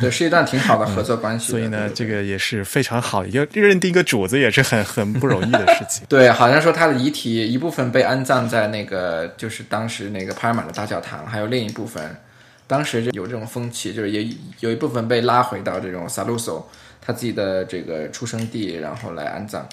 [0.00, 1.58] 对是一段挺好的合作关系的。
[1.58, 6.02] 所以呢，这个也是非常好，要认定一个主子也是很很不容易的事情。
[6.08, 12.16] 对，好像说他的遗体一部分被安葬在那个就是当时那个帕尔马的大教堂，还有另一部分，
[12.66, 14.26] 当时就有这种风气，就是也
[14.60, 16.66] 有一部分被拉回到这种萨鲁索
[17.08, 19.66] 他自己的这个出生地，然后来安葬。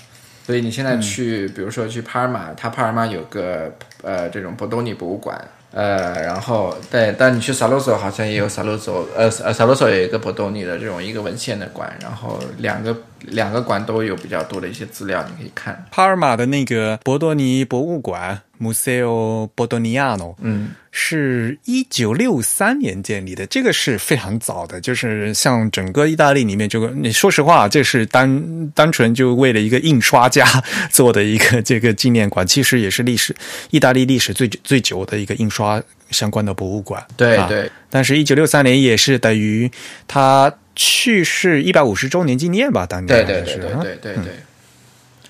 [0.46, 3.70] 所以你现在去，比如说去帕尔马，他帕尔马有个
[4.02, 5.38] 呃这种博多尼博物馆，
[5.72, 15.86] 呃，然后对，但你去萨洛索好像也有萨洛索，呃呃萨洛索有一个博多尼的这种一个文献的馆，然后两个两个馆都有比较多的一些资料，你可以看。
[15.92, 24.80] 帕尔马的那个博多尼博物馆 （Museo Bordoniano），嗯，是一九六三年建立的，这个是非常早的。
[24.80, 30.46] 就是像整个意大利里面，这个你说实话，这是单单纯就为了一个印刷家
[30.92, 33.36] 做的一个这个纪念馆，其实也是历史
[33.72, 37.02] 意大利历史最最久的一个印刷相关的博物馆。
[37.02, 37.72] 啊对对。
[37.90, 39.72] 但是，一九六三年也是等于
[40.06, 42.86] 他去世一百五十周年纪念吧？
[42.86, 44.34] 当年对对对对啊对对对。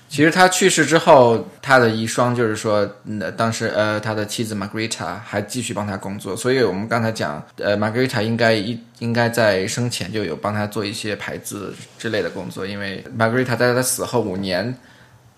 [0.08, 14.74] 其实他去世之后，他的遗孀就是说，嗯，当时呃，他的妻子 Margarita 还继续帮他工作，所以我们刚才讲，呃，Margarita 应该一应该在生前就有帮他做一些排字之类的工作，因为 Margarita 在他死后五年，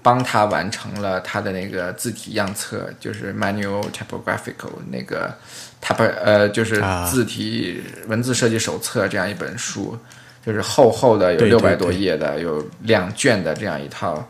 [0.02, 5.34] 帮他完成了他的那个字体样册，就是 Manual Typographical 那个
[5.82, 7.04] type 呃，就是啊。
[7.04, 9.98] 字体文字设计手册这样一本书，
[10.44, 11.96] 就是厚厚的有六百多对。
[11.98, 14.28] 页的，有两卷的这样一套。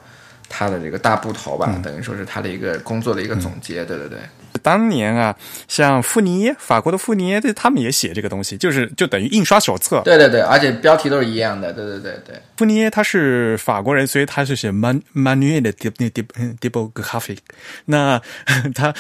[0.51, 4.19] 他的这个大部头吧，等于说是他的一个工作的一个总结，对对对，
[4.59, 5.35] 当年啊，
[5.67, 10.01] 像富尼耶，法国的富尼耶，这他们也写这个东西，就是就等于印刷手册。
[10.05, 11.73] 对对对，而且标题都是一样的。
[11.73, 12.41] 对对对对。
[12.57, 17.37] 富尼耶他是法国人，所以他是写 man manuel 的 d i b d i b g r a p h i
[17.37, 17.43] c
[17.87, 18.21] 那
[18.75, 18.93] 他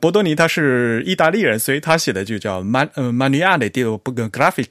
[0.00, 4.70] 博多尼他是意大利人，所以他写的就叫 man manuel 的 d i b g r a p h i c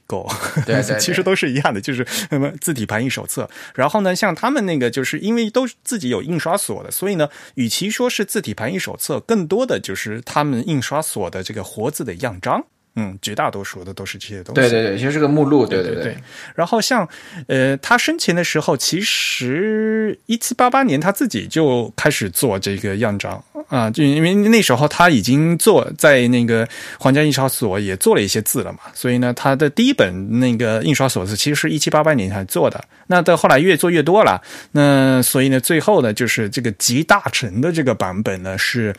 [0.66, 3.48] 对对，其实都是一样的，就是那么字体排印手册。
[3.74, 12.64] 然后呢，像他们那个，就是因为都自己有印刷所的，所以呢，与其说是字体排印手册，更多的就是他们印刷所的这个活字的样章。
[12.94, 14.60] 嗯，绝大多数的都是这些东西。
[14.60, 15.66] 对对对，其实是个目录。
[15.66, 16.14] 对对对。
[16.54, 17.08] 然后像
[17.48, 26.68] 呃，他生前的时候，其实一七八八年他自己就开始做这个样章啊，就因为那时候他已经做在那个
[26.98, 32.84] 皇家印刷所也做了一些字了嘛，所以呢，他的第一本那个印刷所字其实是一七八八年才做的。
[33.06, 34.38] 那到后来越做越多了，
[34.72, 38.94] 那所以呢，最后呢，就是这个集大成的这个版本呢是。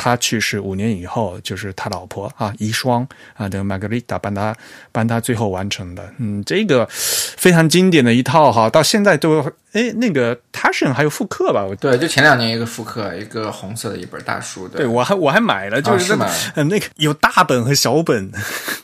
[0.00, 4.56] 他去世五年以后，就是他老婆啊，遗孀啊，的玛格丽塔帮他
[4.90, 6.02] 帮他最后完成的。
[6.16, 9.42] 嗯，这个非常经典的一套哈，到现在都
[9.72, 11.66] 哎，那个 Taschen 还有复刻吧？
[11.78, 14.66] 对，就前两年一个复刻，一个红色的一本大书。
[14.66, 16.16] 对，我还我还买了，就是
[16.54, 18.32] 嗯，那个有大本和小本，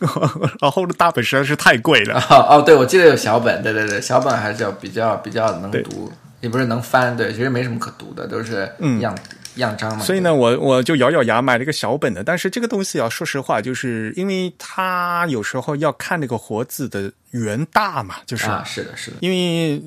[0.61, 2.23] 然后大本实在是太贵了。
[2.29, 9.17] 哦，对，我记得有小本，对对对，小本还是要比较比较能读，也不是能翻，对，其实没什么可读的，都是样。
[9.57, 12.23] 样章嘛，所以呢，我我就咬咬牙买了一个小本的。
[12.25, 19.83] 但是这个东西啊，说实话，就是因为它有时候要看那个活字的圆大嘛，就是啊，是的，是的，因为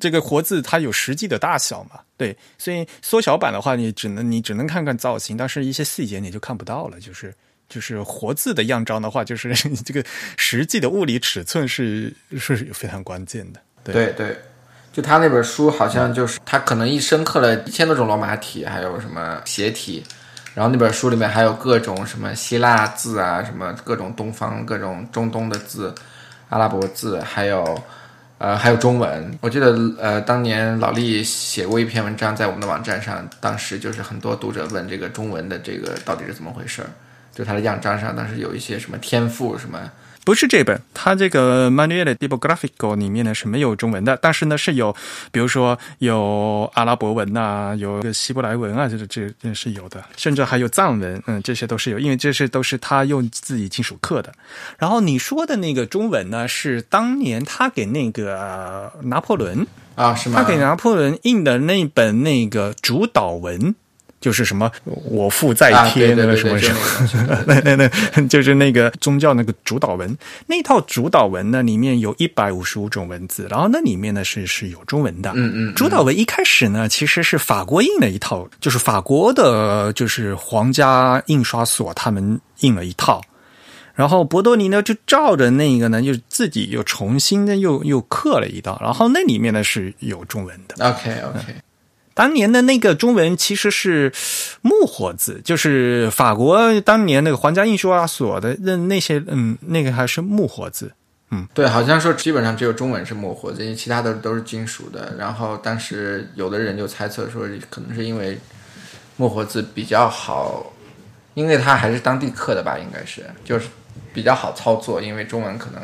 [0.00, 7.00] 这个活字它有实际的大小嘛，对，所以缩小版的话，你只能你只能看看造型，但是一些细节你就看不到了。
[7.00, 7.34] 就是
[7.68, 9.54] 就是活字的样章的话，就是
[9.84, 10.04] 这个
[10.36, 13.60] 实际的物理尺寸是是非常关键的。
[13.84, 14.36] 对对。
[14.94, 20.04] 就他那本书，好像就是他可能一深刻了一千多种罗马体，还有什么斜体，
[20.54, 25.92] 然后那本书里面还有各种什么希腊字啊，什么各种东方、各种中东的字，
[26.48, 27.82] 阿拉伯字，还有
[28.38, 29.36] 呃还有中文。
[29.40, 36.88] 我记得呃当年老厉写过一篇文章在我们的网站上，当时就是很多读者问这个中文的这个到底是怎么回事儿，
[37.34, 39.90] 就它的样章上当时有一些什么天赋什么。
[40.24, 44.94] 不是这本，它这个 Manuel d i b g r a p h i c 里面呢是没有中文的，但是呢是有，
[45.30, 54.32] 比如说有阿拉伯文呐，有个希伯来文啊，这这这是有的，甚至还有藏文，嗯，这些都是有，因为这些都是他用自己金属刻的。
[54.78, 60.42] 然后你说的那个中文呢，是当年他给那个拿破仑啊，是吗？
[60.42, 63.74] 他给拿破仑印的那本那个主导文。
[64.24, 66.72] 就是什么我父在天那个什么什
[67.28, 70.16] 么， 那那那就是那个宗教那个主导文，
[70.46, 75.30] 那套主导文呢里面有一百五十五种文字，然后那里面呢是是有中文的。
[75.34, 83.20] 嗯嗯，主导文一开始呢其实是法国印的一套，就是法国的，就是皇家印刷所他们印了一套，
[83.94, 90.88] 然后博多尼呢就照着那个呢就自己又重新的又又刻了一道，然后那里面呢是有中文的。
[90.88, 91.54] OK OK。
[92.14, 94.12] 当年的那个中文其实是
[94.62, 100.92] 木活字，就是法国当年那个皇家印刷所的那那些，嗯，那个还是木活字，
[101.30, 105.14] 嗯，对，好像说基本上只有中文是木活字，因为其他的都是金属的。
[105.18, 108.38] 然后当时有的人就猜测说，可能是因为
[109.16, 110.72] 木活字比较好，
[111.34, 113.66] 因为它还是当地刻的吧，应该是就是
[114.12, 115.82] 比较好操作，因为中文可能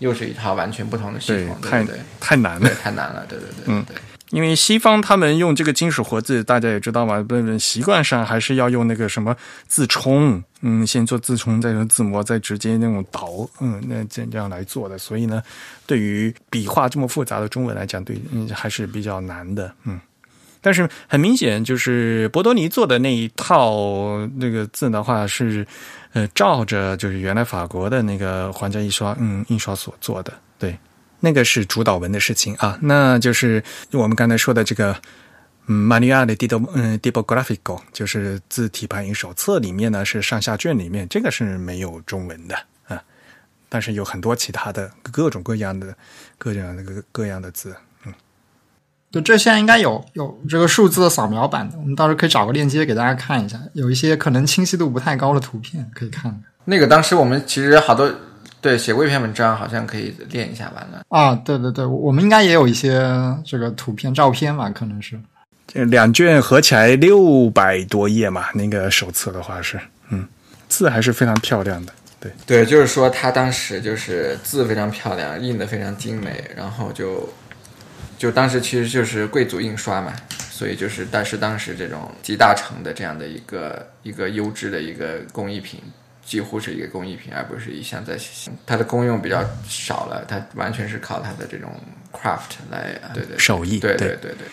[0.00, 3.96] 又是一套完全不同的系统，对对，太难了，太难了，对对对，嗯对。
[4.34, 9.34] 因为西方他们用这个金属活字，大家也知道嘛，不习惯上还是要用那个什么
[9.68, 14.98] 字冲，嗯，先做字冲，再用字模，再直接那种倒，嗯，那这这样来做的。
[14.98, 15.40] 所以呢，
[15.86, 20.00] 对于笔画这么复杂的中文来讲，对，嗯，还是比较难的，嗯。
[20.60, 25.64] 但是很明显，就是博多尼做的那一套那个字的话，是
[26.12, 30.76] 呃照着就是原来法国的那个皇家印刷，嗯，印刷所做的，对。
[31.24, 34.94] 那个是主导文的事情啊，那就是我们刚才说的这个，
[35.68, 42.54] 嗯，Manual de Dib 嗯 Dibográfico，就是字体排印手册里面呢是上下卷里面，这个是没有中文的
[42.88, 43.02] 啊，
[43.70, 45.96] 但是有很多其他的各种各样的
[46.36, 48.12] 各样的各各样的字，嗯，
[49.10, 56.42] 对，这现在应该有有这个数字的扫描版的，我们到时候可以找个链接给大家看一下，有一些可能清晰度不太高的图片可以看。
[56.66, 58.14] 那个当时我们其实好多。
[58.64, 61.02] 对，写过一篇文章，好像可以练一下完了。
[61.08, 62.98] 啊，对对对，我们应该也有一些
[63.44, 64.70] 这个图片、照片吧？
[64.70, 65.20] 可能是，
[65.66, 68.46] 这两卷合起来六百多页嘛。
[68.54, 70.26] 那个手册的话是，嗯，
[70.66, 71.92] 字还是非常漂亮的。
[72.18, 77.28] 对对，就是说他当时就是字非常漂亮，印的非常精美，然后就
[78.16, 80.14] 就当时其实就是贵族印刷嘛，
[80.50, 85.82] 所以就是但是当时这种集大成的这样的一个一个优质的一个工艺品。
[86.24, 88.16] 几乎是一个工艺品，而不是一项在
[88.66, 91.70] 它的功用比较少了，它完全是靠它的这种
[92.12, 94.46] craft 来对对手艺，对对对对。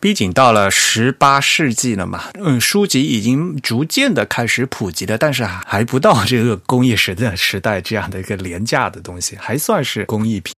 [0.00, 10.54] 毕竟到了十八世纪了嘛，嗯，书籍已经逐渐的开始普及了，但是还不到这个工业时代时代这样的一个廉价的东西，还算是工艺品。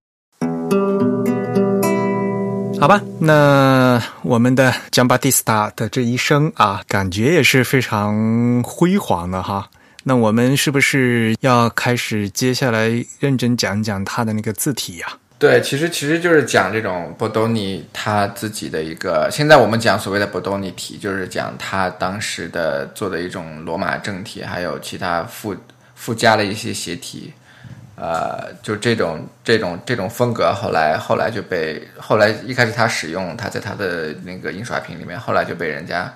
[2.80, 9.68] 好吧，那我们的江巴蒂斯塔的这一生啊，感觉也是非常辉煌的哈。
[10.04, 12.88] 那我们是不是要开始接下来
[13.20, 15.06] 认真讲讲他的那个字体呀？
[15.38, 19.28] 对，其实其实就是讲这种波多尼他自己的一个。
[19.30, 25.56] 现在我们讲所谓的波多尼体，就是讲他当时的做的一种罗马正体，还有其他附
[25.94, 27.32] 附加的一些斜体。
[27.94, 36.12] 呃，就这种这种这种风格，后来后来就被后来一开始他使用，他在他的那个印刷品里面，后来就被人家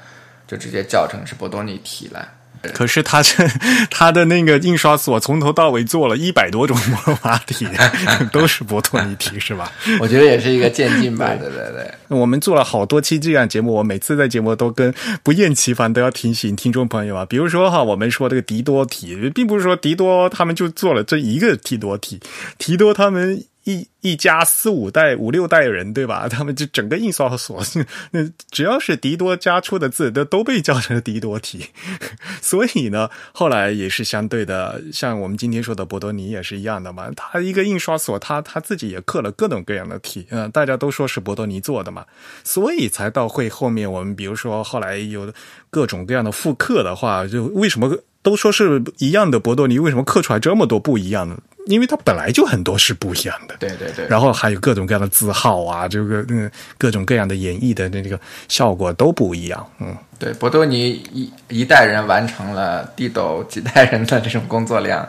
[0.49, 2.27] 就直接叫成是波多尼体了。
[2.75, 3.47] 可是他这
[3.91, 7.67] 他的那个印刷所从头到尾做了一百多种魔法体，
[8.33, 9.71] 都是波托尼体，是吧？
[10.01, 11.91] 我觉得也是一个渐进版的，对对。
[12.09, 22.21] 我们做了好多期这样节目，我每次在节目都跟不厌其烦都要提醒听众朋友啊，比如说哈，我们说这个迪多体，并不是说迪多他们就做了这一个提多体，
[22.59, 23.45] 提多他们。
[23.67, 26.27] 一一家四五代、五六代人，对吧？
[26.31, 27.61] 他们就整个印刷所，
[28.13, 31.67] 那只要是迪多家出的字，都都被叫成迪多体。
[32.41, 37.11] 所以呢，后来也是相对的，像我们今天说的博多尼也是一样的嘛。
[37.17, 42.07] 他一个印刷所，他他自己也刻了各种各样的体，嗯，大家都说是博多尼做的嘛，
[42.45, 45.33] 所以才到会后面，我们比如说后来有
[45.71, 51.37] 各种各样的复刻的话，就为什么都说是一样的博多尼，为什么刻出来这么多不一样的？
[51.67, 58.19] 因为它本来就很多是不一样的，对对对，然后还有各种各样的字号啊，这个嗯，各种各样的演绎的那个
[58.49, 65.09] 效果都不一样，嗯，对，博多尼一一代人完成了地斗几代人的这种工作量，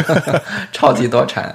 [0.72, 1.54] 超级多产。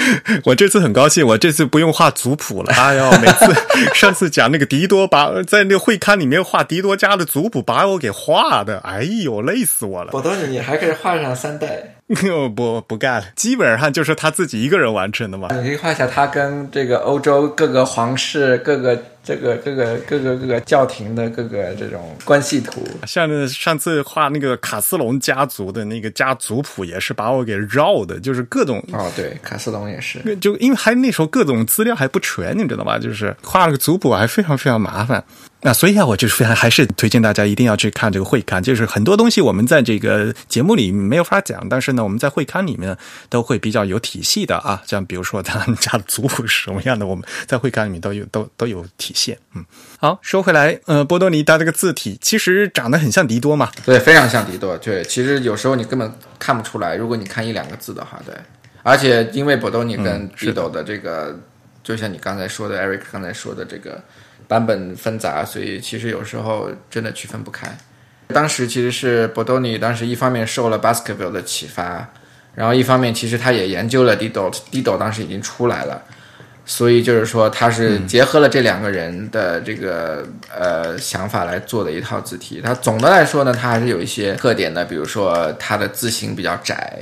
[0.44, 2.72] 我这次很高兴，我这次不用画族谱了。
[2.74, 3.46] 哎呦，每次
[3.94, 10.10] 上次讲那个迪多，把在那个会刊里面画迪多家的族谱，把我给画的，哎呦，累死我了。
[10.12, 11.95] 我都是，你还可以画上三代。
[12.54, 15.48] 不不干了，基本上就是他自己一个人完成的嘛。
[15.52, 22.80] 你可以画下他跟这个欧洲各个皇室、各个这个各个各个各个教廷的各个这种关系图。
[23.06, 33.00] 像上次画那个卡斯隆家族的那个家族谱，也是把我给绕的，就是各种哦，对，卡斯隆也是，就因为还那时候各种资料还不全，你知道吧？
[33.00, 35.24] 就是画了个族谱还非常非常麻烦。
[35.66, 42.96] 那所以啊，我就是非常还是推荐大家一定要去看这个会刊，就是很多东西我们在这个节目里没有法讲，但是呢，我们在会刊里面
[43.28, 44.80] 都会比较有体系的啊。
[44.86, 49.36] 像比如说他们家的族谱是什么样的，我们在会刊里面都有都都有体现。
[49.56, 49.64] 嗯，
[49.98, 53.68] 好，说回来，呃，波多尼他这个字体其实长得很像迪多嘛？
[53.84, 54.78] 对，非常像迪多。
[54.78, 56.08] 对，其实有时候你根本
[56.38, 58.32] 看不出来，如果你看一两个字的话，对。
[58.84, 61.36] 而且因为波多尼跟迪斗的这个，
[61.82, 64.00] 就像你刚才说的，Eric 刚才说的这个。
[64.48, 67.66] 版本纷杂，所以其实有时候真的区分不开。
[68.28, 72.08] 当时其实是博多尼，当时一方面受了 Baskerville 的启发，
[72.54, 76.02] 然后一方面其实他也研究了 Dido，Dido 当时已经出来了，
[76.64, 82.60] 所以就是说他是结合了这两个人的这个呃想法来做的一套字体。
[82.62, 86.98] 它总的来说呢，它还是有一些特点的，比如说它的字形比较窄。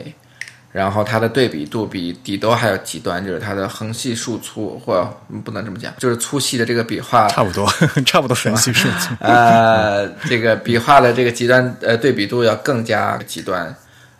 [0.74, 5.08] 然后它的对比度比底兜还要极端，就是它的横细竖粗，或
[5.44, 7.64] 不能这么讲，就是粗细的这个笔画差不多，
[8.04, 9.14] 差不多横细竖粗。
[9.20, 13.72] 呃，这个笔画的这个极端呃对比度要更加极端，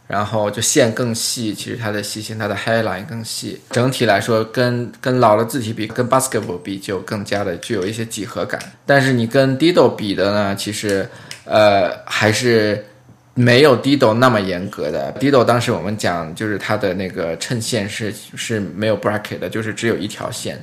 [0.06, 3.60] 然后就线更细，其实它的细线它的 highline 更细。
[3.70, 8.60] 整体来说，跟跟老的字体比，跟 Baskerville 比就更加的具有一些几何感。
[8.86, 11.10] 但是你跟 Dido 比的呢，其实
[11.46, 12.86] 呃还是。
[13.34, 20.62] 没有 Dido 那么严格的，Dido 当时我们讲就是它的那个衬线是是没有 bracket 的，就是只有一条线，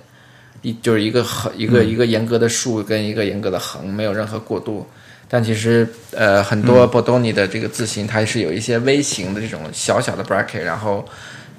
[0.62, 4.88] 一就是一个横一个一个严格的竖跟一个严格的横，没有任何过渡。
[5.28, 11.08] 但其实呃很多 Bodoni 的这个字形它是有一些微型的这种小小的 bracket，然后。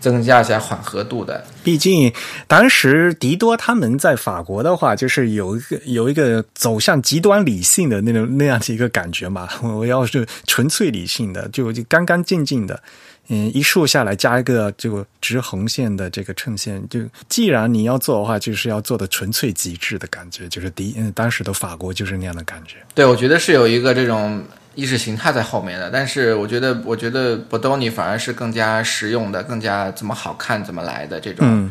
[0.03, 2.13] 增加一下缓和度的，毕竟
[2.49, 9.49] 当时迪多他们在法国的话，就是有一个有一个走向极端理性的那种那样的一个感觉嘛。
[9.63, 12.83] 我要是纯粹理性的，就就干干净净的，
[13.29, 22.79] 嗯，一竖下来加一个这个直横线的这个衬线，就既然你要做的话，就是要做的纯粹极致的感觉，就是迪嗯当时的法国就是那样的感觉。
[22.93, 24.43] 对，我觉得是有一个这种。
[24.75, 31.71] 意识形态在后面的，但是我觉得，我觉得 Bodoni 反而是更加实用的，更加怎么好看怎么来的这种，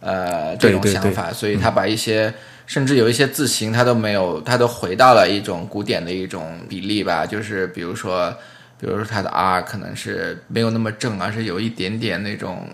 [0.00, 1.32] 呃，这种想法。
[1.32, 2.32] 所以他把一些
[2.66, 8.30] 甚至有一些字形他都没有，他都回到了一种古典的一种比例吧，就是比如说，
[8.78, 12.68] 比如说他的 R 可能是没有那么正，而是有一点点那种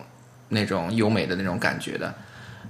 [0.49, 2.13] 那种优美的那种感觉的，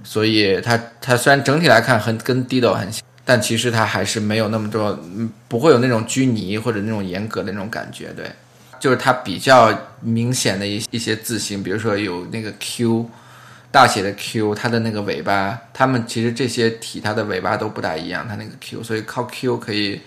[0.03, 4.99] 所以它它虽然整体来看很跟 Dido 很像，但其实它还是没有那么多，
[5.47, 8.25] 不会有那种拘泥或者那种严格的那种感觉，对。
[8.79, 9.71] 就是它比较
[10.01, 13.07] 明显的一一些字形，比如说有那个 Q，
[13.69, 20.01] 大写的 Q，它的那个尾巴，它们其实这些体它的尾巴都不大一样，它那个 Q，所以靠 Q 可以，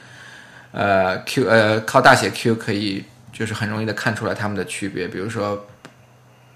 [0.73, 5.07] 呃 Q 呃靠大写 Q 可以就是很容易的看出来它们的区别。
[5.07, 5.65] 比如说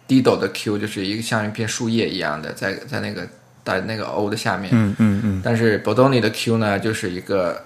[0.09, 3.29] Dido 的 Q 就是一个像一片树叶一样的，在在那个
[3.67, 7.63] 在那个 O 的下面，嗯嗯嗯，但是 Bodoni 的 Q 呢，就是一个。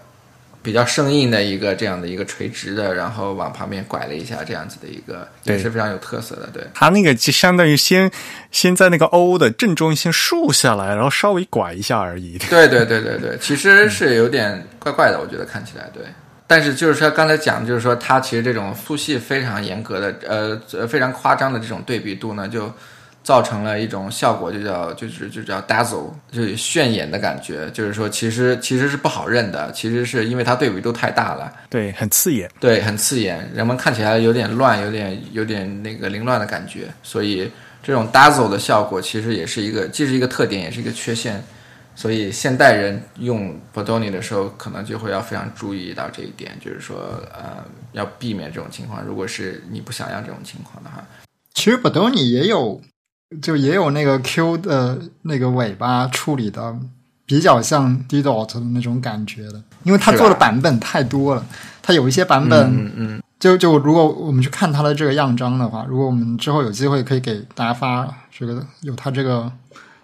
[0.62, 6.50] 比较生硬的一个这样的一个垂直的，然后往旁边拐了一下，这样子的一个也是非常有特色的。
[6.52, 8.10] 对，它那个就相当于先
[8.50, 12.36] 先在那个 O 的正中先竖下来，然后稍微拐一下而已。
[12.50, 16.02] 对对对对对，其实是有点怪怪的，我觉得看起来对。
[16.46, 22.70] 但是就是说刚才讲，就是说它其实这种粗细非常严格的，呃，非常夸张的这种对比度呢，就。
[23.22, 27.70] 造成了一种效果，就叫就是就叫 dazzle，就是炫眼的感觉。
[27.70, 36.88] 就是说，其实其实是不好认的，其实是因为它对比度太大了，对，很刺眼，对，很刺眼，人们看起来有点乱，有点有点那个凌乱的感觉。
[37.02, 37.50] 所以
[37.82, 41.42] 这种 dazzle 的效果其实也是一个，既是一个特点，也是一个缺陷。
[41.94, 46.96] 所以现代人用 Bodoni 的时候，可能就会要非常注意到这一点，就是说，
[47.34, 47.62] 呃，
[47.92, 49.04] 要避免这种情况。
[49.04, 51.04] 如果是你不想要这种情况的话，
[51.52, 52.80] 其实 Bodoni 也有。
[53.40, 56.76] 就也有那个 Q 的那个尾巴处理的
[57.24, 61.46] 比较像 Didot 的那种感觉的，因为他做的版本太多了，
[61.80, 69.50] 他有一些版本，嗯嗯，就就如果我们去看他的这个样章的话，如果我们之后有机会可以给大家发这个有他这个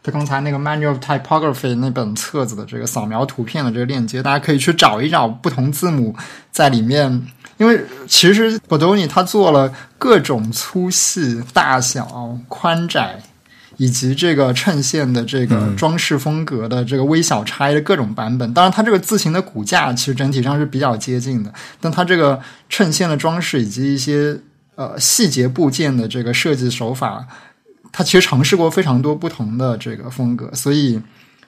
[0.04, 6.14] 他刚才那个 Manual of Typography 那本册子的这个扫描图片的这个链接，大家可以去找一找不同字母
[6.52, 7.26] 在里面。
[7.58, 13.20] 因为其实 Bodoni 他做了各种粗细、大小、宽窄，
[13.78, 18.52] 以及这个衬线的这个装饰风格的这个微小差异的各种版本。
[18.52, 24.38] 当然，它这个字形的骨架其实整体上是比较接近的，但它这个衬线的装饰以及一些
[24.74, 27.26] 呃细节部件的这个设计手法，
[27.92, 31.00] 它其实尝试过非常多不同的这个风格，所以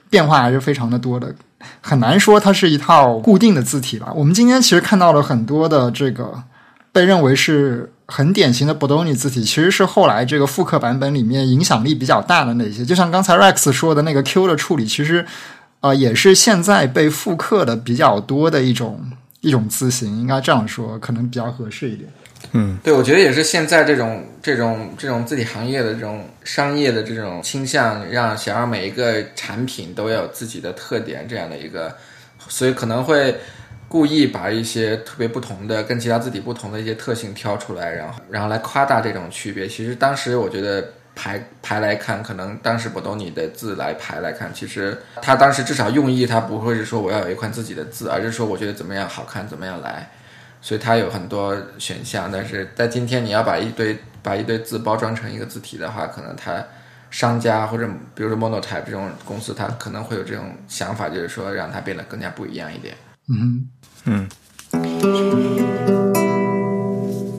[0.09, 1.33] 变化还是非常的多的。
[1.81, 4.11] 很难说它是一套固定的字体吧。
[4.15, 6.41] 我们今天其实看到了很多的这个
[6.91, 12.85] 被认为是很典型的 Bodoni 字体，其实是后来这个复刻版本里面影响力比较大的那些。
[12.85, 15.25] 就像刚才 Rex 说的那个 Q 的处理，其实
[15.81, 22.09] 啊也是现在被复刻的比较多的一种一种字形，应该这样说可能比较合适一点。
[22.53, 31.95] 嗯，对，我觉得也是现在这种这种这种字体行业的这种商业的这种倾向，让想让每一个产品都要有自己的特点，这样的一个，
[32.47, 33.35] 所以可能会
[33.87, 39.67] 故意把一些特别不同的、跟其他字体不同的一些特性挑出来，然后然后来夸大这种区别。
[39.67, 50.09] 其实当时我觉得排排来看，可能当时不懂你的字来排来看，其实他当时至少用意他不会是说我要有一款自己的字，而是说我觉得怎么样好看怎么样来。
[50.61, 56.63] 所以它有很多选项，但是在今天你要把一堆把一堆字包装成一个字体的话，可能它
[57.09, 62.95] 商家或者比如说 Monotype 这种公司，它可能会有这种想法，就是说让它变得更加不一样一点。
[63.29, 63.67] 嗯
[64.05, 65.68] 嗯。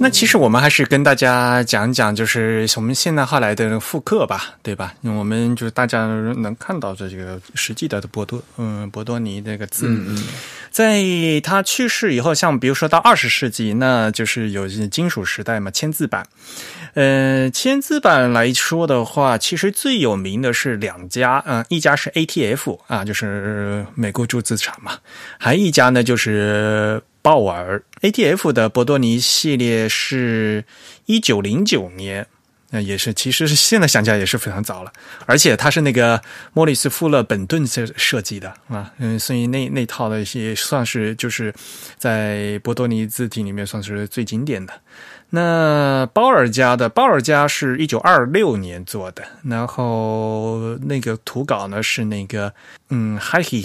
[0.02, 4.94] 那其实我们还是跟大家讲讲，就是我们现代化来的复刻吧，对吧？
[5.02, 6.06] 我们就是大家
[6.38, 9.86] 能看到的这个实际的波多，嗯，波多尼这个字。
[9.86, 10.24] 嗯嗯。
[10.70, 11.02] 在
[11.42, 16.26] 他去世以后，像比如说到二十世纪，那就是有金属时代嘛，签字版。
[16.94, 24.98] 呃，签字版来说的话，其实最有名的是两家，嗯，一家是 ATF 啊，就是美国注资厂嘛，
[25.38, 27.02] 还一家呢就是。
[27.22, 30.64] 鲍尔 ATF 的博多尼系列是
[31.06, 32.26] 一九零九年，
[32.70, 34.92] 那也是，其实是现在想起来也是非常早了。
[35.26, 36.20] 而且它是那个
[36.54, 41.52] 莫里斯·富勒本顿设设计的啊，嗯，所以那那套的也算是就是
[41.98, 44.72] 在博多尼字体里面算是最经典的。
[45.32, 52.52] 那鲍尔家的鲍尔家是一九二六年做的，然后那个图稿呢是那个
[52.88, 53.62] 嗯 h i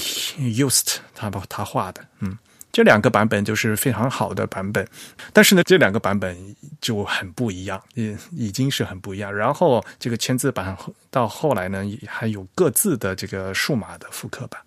[0.53, 2.37] Used 他他画的，嗯。
[2.75, 4.85] 这两个版本就是非常好的版本，
[5.31, 6.35] 但是呢，这两个版本
[6.81, 9.33] 就很不一样，已已经是很不一样。
[9.33, 10.77] 然后这个签字版
[11.09, 14.61] 到后来呢，还有各自的这个数码的复刻版。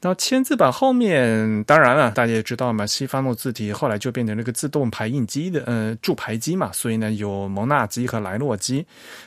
[0.00, 8.84] 到签字版后面，当然了，大家也知道嘛，西方诺字体后来就变成那个自动排印机的，呃，注排机嘛，所以呢，有蒙纳机和莱诺机。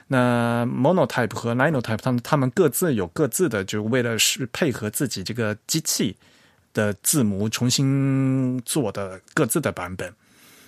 [0.07, 6.17] 那 Monotype 和 Linotype，他们他们各自有各自的，就为了是配合自己这个机器
[6.75, 10.13] 的字母重新做的各自的版本。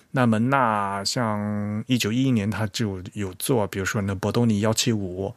[0.10, 5.32] 那蒙纳像一九一一年，他就有做，比如说那博多尼幺七五。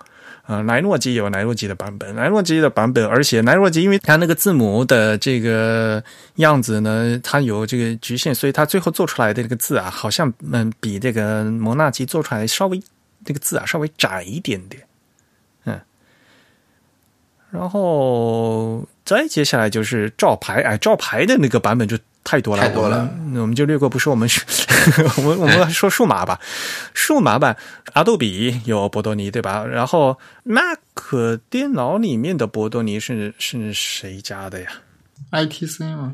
[0.47, 6.03] 呃，莱诺基有莱诺基的版本，莱诺基的版本，而且莱诺基因为它那个字母的这个
[6.37, 12.83] 样子呢，它有这个局限，所以它最后做出来的这个字啊，好像嗯比这个蒙纳基做出来稍微
[13.25, 14.83] 这个字啊稍微窄一点点，
[15.64, 15.81] 嗯，
[17.51, 18.85] 然后
[19.19, 21.99] 再接下来就是照牌，哎，照牌的那个版本就。
[22.23, 24.13] 太多了，太多了，我们就略过不说。
[24.13, 24.29] 我们
[25.17, 26.39] 我们我们说数码吧，
[26.93, 27.57] 数码版，
[27.95, 29.65] 阿杜比有博多尼对吧？
[29.65, 30.79] 然后 Mac
[31.49, 34.69] 电脑里面的博多尼是是谁家的呀
[35.33, 36.13] ？ITC 吗？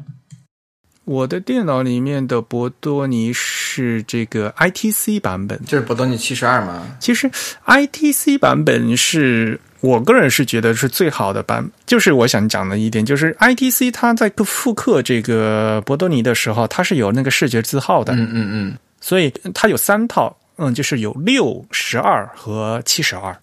[1.04, 6.86] 我的电脑里面的博多尼是这个 ITC 版本，就是博多尼七十二吗？
[7.00, 7.28] 其实
[7.66, 9.60] ITC 版本是。
[9.86, 23.36] 我个人是觉得是最好的版，就是我想讲的一点，就是 ITC 它在复刻这个博多尼的时候，它是有那个视觉字号的，嗯嗯嗯，所以它有三套，嗯，就是有六、十二和七十二。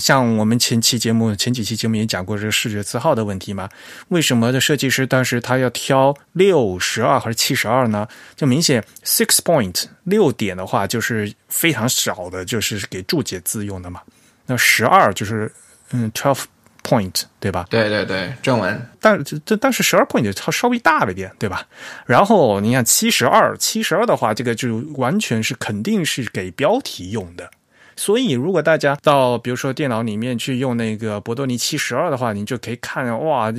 [0.00, 3.68] 像我们前期节目、前几期节目也讲过这个视觉字号的问题嘛？
[4.08, 8.08] 为什么的设计师当时他要挑六、十二还是七十二呢？
[8.34, 14.00] 就明显 six point 六点的话，就是非常少的，就是给注解字用的嘛。
[14.46, 15.52] 那十二就是
[15.92, 16.44] 嗯，twelve
[16.82, 17.66] point 对吧？
[17.68, 18.90] 对对对，正文。
[19.00, 21.66] 但这但是十二 point 它稍微大了一点，对吧？
[22.06, 27.50] 然后你看七十二，七十二的话，这个就完全是肯定是给标题用的。
[27.96, 33.50] 所以，如果大家到比如说电脑里面去用那个博多尼七十二的话，你就可以看哇，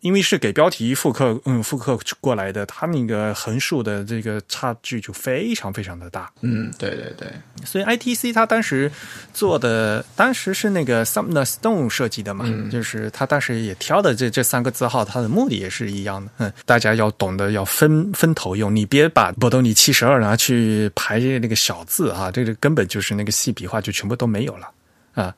[0.00, 6.30] 因为是给标题复刻，嗯，复刻过来的，它那个横竖的这个差距就非常非常的大。
[6.42, 7.28] 嗯，对对对。
[7.64, 8.90] 所以 ITC 它当时
[9.34, 16.30] 做的，当时是那个 Sumner Stone 设计的嘛，就是他当时也挑的这这三个字号，它的目的也是一样的。
[16.38, 23.79] 嗯，大家要懂得要分分头用，你别把博多尼七十二拿去排那个小字啊，这个根本就是那个细笔画。
[23.80, 24.70] 就全部都没有了
[25.14, 25.34] 啊！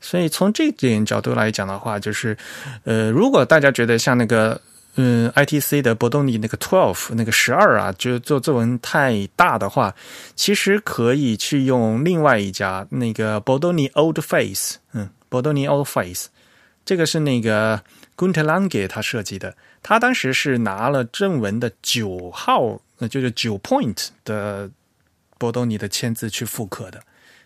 [0.00, 2.36] 所以从这点角度来讲的话，就是
[2.84, 4.60] 呃，如果大家觉得像那个
[4.96, 9.94] 嗯，ITC 的博多尼那个 Twelve 那个十二啊，就做作文太大的话，
[10.34, 16.28] 其实可以去用另外一家那个博多尼 Old Face，嗯，博多尼 Old Face，
[16.84, 17.82] 这个是那个
[18.16, 24.70] Gunter Lange 他设计的，他当时是拿了正文的九号，那就是九 Point 的
[25.38, 27.00] 博多尼的签字去复刻的。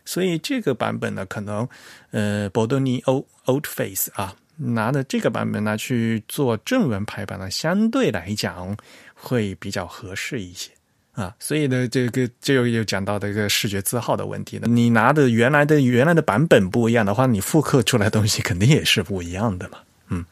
[0.04, 1.66] 所以这个版本呢，可能
[2.10, 8.76] 呃，博多尼 O Old Face 啊，拿的这个版本呢去做正文排版呢，相对来讲
[9.14, 10.70] 会比较合适一些
[11.14, 11.34] 啊。
[11.40, 14.68] 所以呢，这个就又讲到这个视觉字号的问题了。
[14.68, 19.78] 你拿的原来的原来的版本不一样的话，你复刻出来东西肯定也是不一样的嘛。
[20.10, 20.22] 嗯，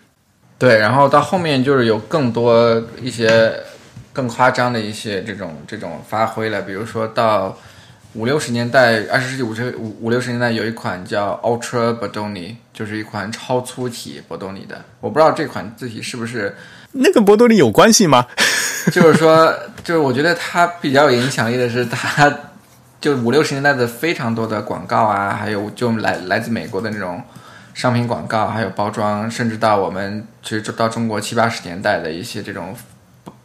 [0.59, 0.77] 对。
[0.79, 3.59] 然后到后面就是有更多一些
[4.13, 7.59] 更夸张的一些这种这种发挥了，比如说到。
[8.15, 14.85] 五六十年代，二十世纪五十五五六十年代有一款叫 Ultra Bodoni，就是一款超粗体博多尼的。
[15.01, 16.55] 我不知道这款字体是不是
[16.93, 18.27] 那个博多尼有关系吗？
[18.93, 19.51] 就是说，
[19.83, 22.31] 就是我觉得它比较有影响力的是，它
[23.01, 27.23] 就五六十年代的非常多的广告啊，还有就来来自美国的那种
[27.73, 32.77] 商品广告，还有包装，甚至到我们其实到中国七八十年代的一些这种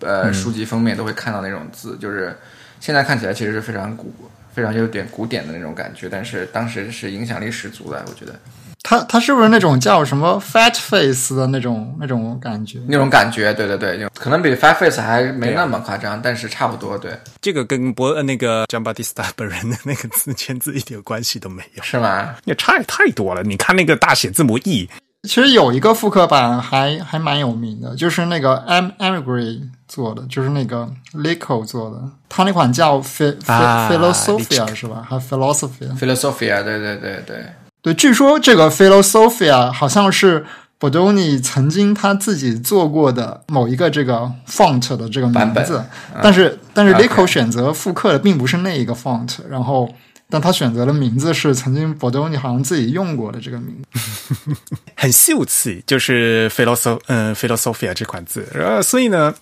[0.02, 2.38] 呃书籍封面都会看到那种字，就是
[2.82, 4.14] 现在看起来其实是非常古。
[4.58, 8.34] 非常有点古典的那种感觉，但是当时是影响力十足的，我觉得。
[8.82, 12.80] 他他是不是那种叫什么 fat face 的那种那种感觉？
[12.88, 16.98] 那种感觉，对对对，可能比 fat face 还没那么夸张，但是差不多。
[16.98, 22.34] 对，这个跟博那个 j a m b a t i s t a 本人的那个字签字一点关系都没有，是吗？
[22.46, 23.44] 也差也太多了。
[23.44, 24.90] 你看那个大写字母 E。
[25.28, 35.06] 其实有一个复刻版还还蛮有名的，就是那个 Am Amigree 做的，就是那个 Lico 做的，他那款叫 Philosophia 是吧？
[35.08, 37.46] 还 Philosophia？Philosophia，对对对对
[37.84, 37.94] 对。
[37.94, 40.46] 据说这个 Philosophia 好像是
[40.80, 45.84] Bodoni 曾经他自己做过的某一个这个 font 的这个名字，
[46.24, 49.90] 但是但是 Lico 选择复刻的并不是那一个 font，然后。
[50.30, 54.56] 但他选择的名字是曾经博多尼好像自己用过的这个名字，
[54.96, 59.34] 很秀气，就是 philosoph 嗯 philosophia 这款字，呃，所以呢，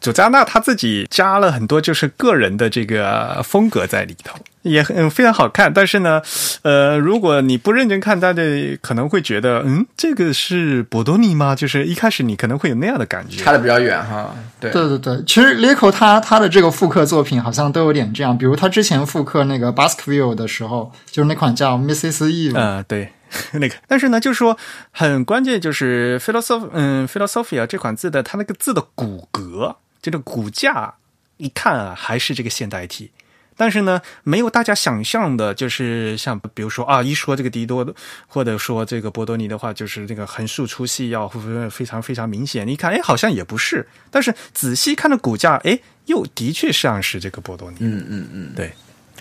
[0.00, 6.20] 佐加纳他自己加了很多就是个人的这个风格在里头，也很非常好看，但是呢，
[6.62, 8.42] 呃，如果你不认真看，大家
[8.82, 11.54] 可能会觉得，嗯，这个是博多尼吗？
[11.54, 14.34] 就是一开始你可能会有那样的感觉，差的比较远哈。
[14.58, 22.24] 对对对对，其实 Lico 他他的这个复刻作品好像都有点这样，比如他之前复刻那个 Baskerville 的时候，就是那款叫 Mrs.
[22.24, 23.12] Eve，嗯、对。
[23.54, 24.56] 那个，但是呢，就是说
[24.92, 30.94] 很关键，就是 philosoph，嗯，philosophia 这款字的它那个字的骨骼，这个骨架，
[31.38, 33.10] 一看啊，还是这个现代体。
[33.56, 37.86] 但是呢，没有大家想象的，就是像比如说啊，一说这个迪多，
[38.26, 41.28] 或者说这个波多尼的话，就是这个横竖粗细要
[41.70, 42.66] 非常非常明显。
[42.66, 43.86] 你看，哎，好像也不是。
[44.10, 47.76] 但是仔细看的骨架，哎，又的确像是这个波多尼。
[47.80, 48.72] 嗯嗯嗯，对。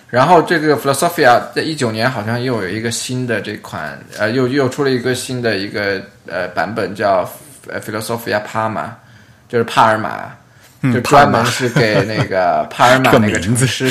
[0.10, 7.28] 然后这个 Philosophia 在一九年好像又有一个新的这款，呃，又又出了一个新的一个呃版本，叫
[7.68, 8.90] Philosophia Parma，
[9.50, 10.32] 就是帕尔马。
[10.92, 13.90] 就专门是给那个 帕尔马那个城市，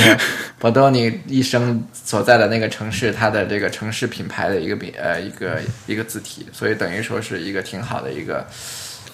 [0.59, 8.47] 博多尼一生所在的那个城市，它的这个城市品牌的一个品呃一个一个字体，所以等于说是一个挺好的一个，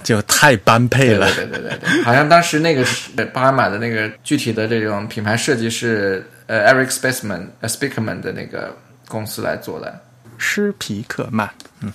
[0.02, 1.32] 就太般配了。
[1.34, 8.76] 对对对对对，好像当时那个是巴尔马的那个具体的这种品牌设计是呃 Eric Spaceman 呃 Speakman 的那个
[9.06, 10.00] 公司来做的，
[10.36, 11.48] 施皮克曼，
[11.80, 11.92] 嗯。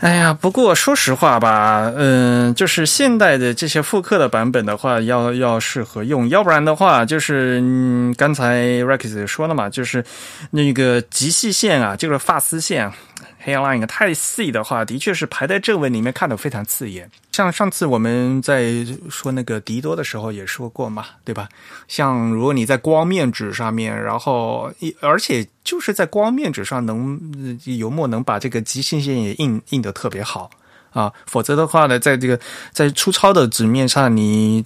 [0.00, 10.02] 哎呀，不过说实话吧，嗯，就是现代的这些复刻的版本的话，要要适合用，要不然的话，就是嗯，刚才 Rex 说了嘛，就是
[10.52, 12.90] 那个极细线啊，就是发丝线。
[13.44, 17.10] Hairline 太细的话，的确是排在正文里面看的非常刺眼。
[17.32, 21.48] 像上次我们在说那个迪多的时候也说过嘛，对吧？
[21.88, 24.70] 像如果你在光面纸上面，然后
[25.00, 27.18] 而且就是在光面纸上能
[27.64, 30.50] 油墨能把这个极细线也印印的特别好
[30.92, 32.38] 啊，否则的话呢，在这个
[32.72, 34.62] 在粗糙的纸面上，你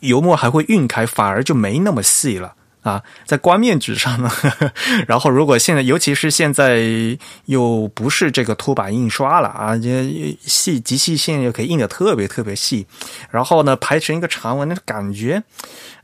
[0.00, 2.54] 油墨还会晕开，反而就没那么细了。
[2.86, 4.30] 啊，在光面纸上呢，
[5.08, 6.78] 然后如果现在，尤其是现在
[7.46, 12.86] 又不是这个凸版印刷了啊，这细极细线又可以印的特别特别细，
[13.28, 15.42] 然后呢排成一个长文，那感觉，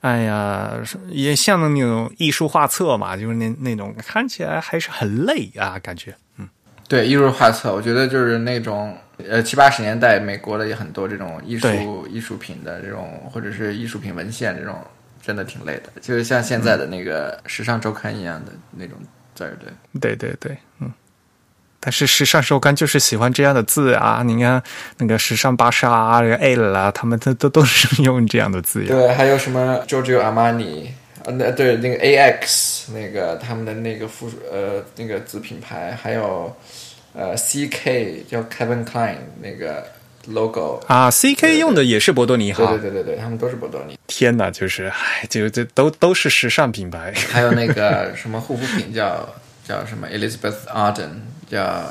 [0.00, 0.72] 哎呀，
[1.08, 6.48] 也像那种艺术画册嘛，就是那那种看起来还是很累啊，感觉，嗯，
[6.88, 8.98] 对，艺术画册，我觉得就是那种
[9.30, 14.76] 呃七八十年代美国的也很多这种艺术艺术品的这种，或者是艺术品文献这种。
[15.24, 18.98] 真的挺累的，就是像现在的那个时尚周刊一样的那种
[19.34, 20.92] 字儿，对，对对对，嗯。
[21.78, 24.22] 但是时尚周刊就是喜欢这样的字啊！
[24.24, 24.62] 你看
[24.98, 28.84] 那个时尚芭莎啊，那个啊，他们都都都是用这样的字。
[28.84, 30.86] 对，还有什么 Giorgio Armani
[31.24, 36.54] 啊，那对那个 AX 那个他们的那个附属呃那个子品牌，还有
[37.14, 39.84] 呃 CK 叫 Kevin Klein 那个。
[40.26, 43.98] Logo 啊，C K 用的也是博多尼哈，对对对对对，他们都是博多尼。
[44.06, 47.12] 天哪，就是唉，就这都都是时尚品牌。
[47.30, 49.28] 还有那个 什么护肤品叫
[49.66, 51.10] 叫什么 Elizabeth Arden，
[51.50, 51.84] 叫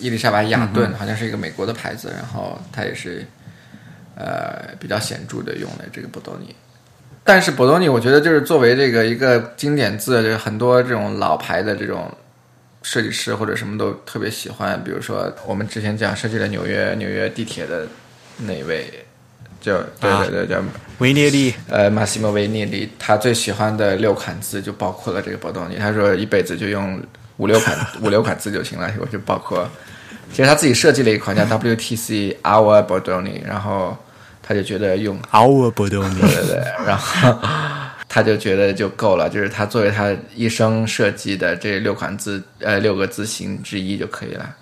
[0.00, 3.26] 伊丽莎白雅顿，好像是一个美国的牌子，然后它也是
[4.14, 6.54] 呃比较显著的用了这个博多尼。
[7.24, 12.10] 但是博多尼，我觉得就是作为这个一个经典字，就是很多这种老牌的这种。
[12.86, 17.84] 设计师或者什么都特别喜欢，比如说我们之前讲设计了纽约纽约地铁的
[18.36, 18.86] 那位，
[19.60, 20.62] 叫对对对叫
[20.98, 27.02] 维涅利，呃马西莫维涅利，他最喜欢的六款字就包括了这个波多尼，他说一辈子就用
[27.38, 29.68] 五六款 五六款字就行了，我就包括，
[30.30, 33.96] 其实他自己设计了一款叫 WTC Our Bordoni，然后
[34.40, 37.36] 他就觉得用 Our Bordoni，对对对，然后。
[38.16, 44.56] 他就觉得就够了，就是他作为他一生设计的这六款字，呃，六个字形之一就可以了。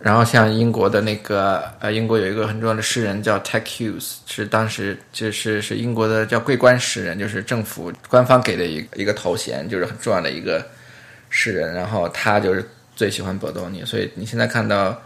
[0.00, 10.66] 然后像英国的那个，呃，英国有一个很重要的诗人叫 Ted Hughes，是当时就是是英国的叫桂冠诗人，就是政府官方给的一一个头衔，就是很重要的一个
[11.30, 11.72] 诗人。
[11.72, 15.00] 然后他就是最喜欢博多尼，所以你现在看到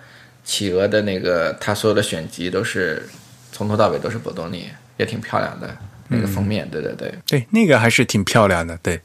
[0.44, 3.06] 企鹅的那个他所有的选集都是
[3.52, 5.68] 从头到尾都是博多尼，也挺漂亮的。
[6.12, 9.00] 那个封面，对对对，对那个还是挺漂亮的，对，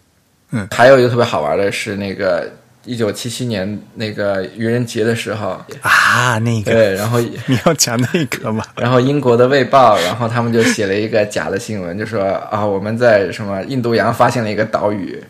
[0.51, 2.51] 嗯，还有一个特别好玩的是那个
[2.85, 5.59] 一九七七年那个愚人节的时候。
[5.81, 6.71] 啊，那个。
[6.71, 8.63] 对，然后 你要讲那个吗？
[8.75, 15.21] 然后英国的卫报，然后他们就写了一个假的新闻，就说啊，我们在什么印度洋发现了一个岛屿。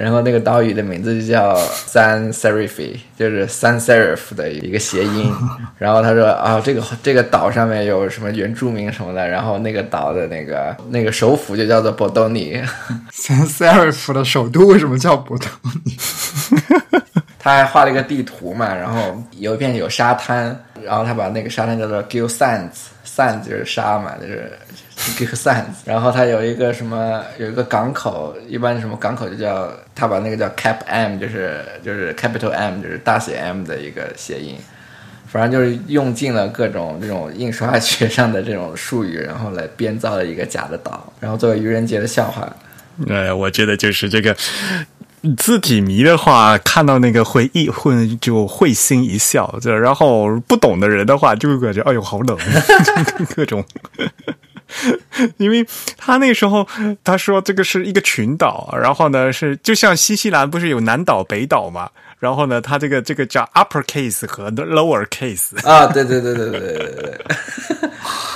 [0.00, 1.54] 然后那个岛屿的名字就叫
[1.86, 5.30] San Serif，就是 San Serif 的一个谐音。
[5.76, 9.28] 然后他说啊，这个这个岛上面有什么原住民什么的。
[9.28, 12.58] 然后那个岛的那个那个首府就叫做博多尼。
[13.12, 15.46] San Serif 的首都为什么叫博多
[15.84, 15.94] 尼？
[17.38, 24.50] 他还画了一个地图嘛，然后有一片有沙滩，然后他把那个沙滩叫做 Gill Sands，Sands 就是沙嘛，就是
[25.16, 34.56] g i g Sans，然后它有一个什么有一个港口，一般什么港口就叫它把那个叫 Cap M，就是就是 Capital M，就是大写 M 的一个谐音。
[35.26, 42.52] 反正就是用尽了各种这种印刷学上的这种术语，然后来编造了一个假的岛，然后作为愚人节的笑话。
[43.06, 44.36] 呃，我觉得就是这个
[45.36, 52.36] 字体迷的话，看到那个会一会就会心一笑，这然后不懂的人的话，就会感觉哎呦好冷，
[53.36, 53.64] 各种。
[55.38, 55.66] 因为
[55.96, 56.66] 他那时候
[57.04, 61.90] 他说这个是一个群岛，然后呢是就像新西兰不是有南岛北岛嘛，
[62.20, 67.26] 然后呢它这个这个叫 upper case 和 lower case 啊，对对对对对对对对。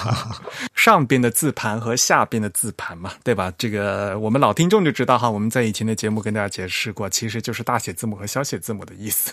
[0.75, 3.51] 上边的字盘和下边的字盘嘛，对吧？
[3.57, 9.33] 这个我们老听众就知道哈，我们在以前的节目跟大家解释过，其实就是大写字母和小写字母的意思。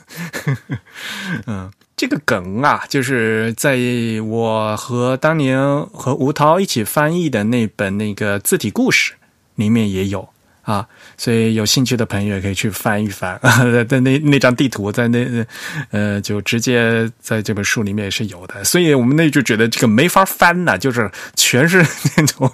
[1.47, 3.77] 嗯，这个梗啊，就是在
[4.25, 9.13] 我和当年和吴涛一起翻译的那本那个字体故事
[9.55, 10.29] 里面也有。
[10.63, 10.87] 啊，
[11.17, 13.39] 所以有兴趣的朋友也可以去翻一翻，
[13.89, 15.45] 在那那张地图在那
[15.89, 18.63] 呃，就直接在这本书里面也是有的。
[18.63, 21.83] 所以我们那就觉得这个没法翻呐，就是全是
[22.15, 22.51] 那种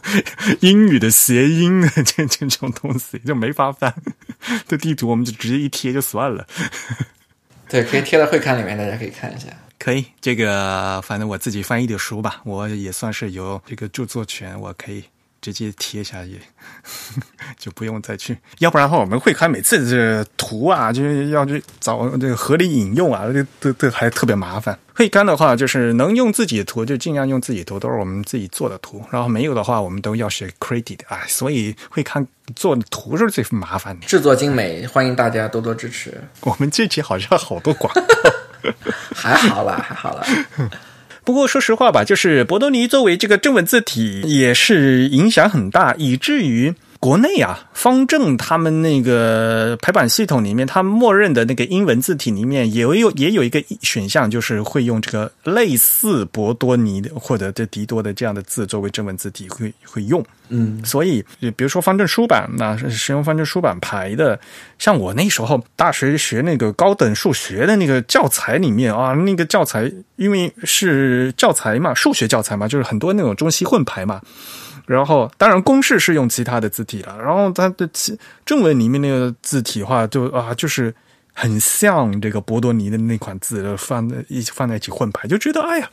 [0.62, 3.94] 英语的谐音 这这种东西就没法翻。
[4.68, 6.48] 这地图我们就直接一贴就算了。
[7.68, 9.48] 对，可以贴到会刊里面，大家可以看一下。
[9.78, 15.04] 可以，这个反正我自己翻译的书吧，我也算是有这个著作权，我可以。
[15.42, 16.40] 直接贴下也
[17.58, 24.78] 就不用再去，要不然的话，我们会刊每次这图啊，就是要去找这个合理引用啊，这这这还特别麻烦。
[24.96, 29.04] 会刊的话，就是能用自己的图就尽量用自己图，都是我们自己做的图。
[29.12, 32.26] 然后没有的话，我们都要写 credit 啊，所以会刊
[32.56, 36.20] 做的图是最麻烦的，制作精美，欢迎大家多多支持。
[36.42, 38.02] 我们这期好像好多广告，
[39.14, 40.26] 还好啦，还好啦。
[41.28, 60.24] 不过说实话吧，就是博多尼作为这个正文字体也是影响很大，以至于国内啊方正他们那个排版系统里面，他们默认的那个英文字体里面也有也有一个选项，就是会用这个类似博多尼的或者这迪多的这样的字作为正文字体会会用。
[60.50, 64.40] 嗯，所以比如说方正书版，那使用方正书版排的，
[64.80, 74.22] 像我那时候大学学那个高等数学的那个教材里面啊，那个教材因为是教材嘛，数学教材嘛，就是很多那种中西混排嘛。
[74.88, 80.92] 然后当然公式是用其他的字体了，然后它的其正文里面那个字体话就啊，就是
[81.34, 85.90] 很像这个博多尼的那款字放在一起放在一起混排，就觉得哎呀，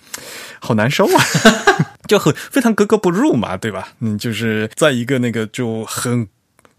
[0.60, 1.24] 好难受啊。
[2.06, 3.88] 就很非常格格不入嘛，对吧？
[4.00, 6.26] 嗯，就是在一个那个就很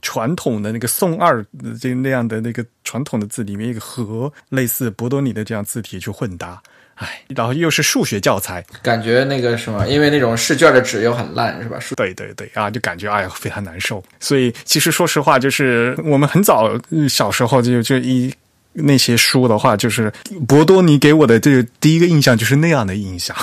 [0.01, 1.43] 传统的那个宋二
[1.81, 6.61] 这那样的那个传统的字里面，一个和类似博多尼的这样字体去混搭，
[6.95, 11.77] 哎，然后又是数学教材，感觉那个什么，因为那种试卷的纸又很烂，是吧？
[11.95, 14.03] 对对对啊，就感觉哎呀非常难受。
[14.19, 16.71] 所以其实说实话，就是我们很早
[17.09, 18.33] 小时候就就一
[18.71, 20.11] 那些书的话，就是
[20.47, 23.35] 博多尼给我的这个第一个印象就是那样的印象。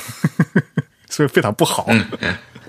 [1.11, 1.86] 所以非常不好，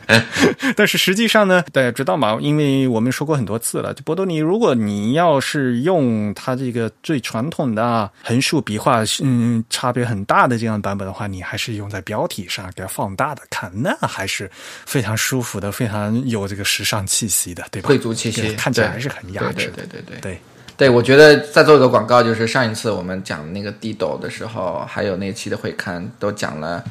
[0.75, 2.37] 但是实际上呢，大家知道吗？
[2.41, 14.49] 因为我们说过很多次了，就波多尼，如果你要是用它这个最传统的横竖笔画，嗯，差别很大的这样版本的话，你还是用在标题上给它放大的看，那还是
[14.85, 17.87] 非常舒服的，非常有这个时尚气息的，对吧？
[17.87, 19.71] 贵族气息，看起来还是很雅致。
[19.75, 20.39] 对对对对对
[20.75, 26.83] 对，我觉得再做一个广告，就是上一次我们讲那个地斗的时候，还有那期的会刊都讲了。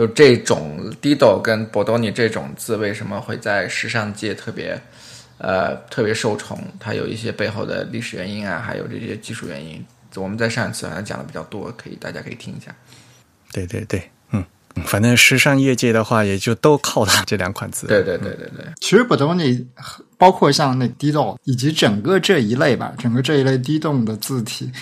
[0.00, 4.80] 就这种 Dido 跟 Bordoni 这种字为什么会在时尚界特别，
[5.36, 6.58] 呃，特别受宠？
[6.78, 9.84] 它有一些背后的历史原因啊，还有这些技术原因。
[10.14, 12.74] 我们在上一次好像讲的比较多，可以大家可以听一下。
[13.52, 14.42] 对对对，嗯，
[14.86, 17.86] 反正时尚业界的话，也就都靠它这两款字。
[17.86, 18.64] 对对对对对。
[18.80, 19.66] 其实 Bordoni
[20.16, 24.72] 包括像那 Dido 以及整个这一类吧，整个这一类 Dido 的字体，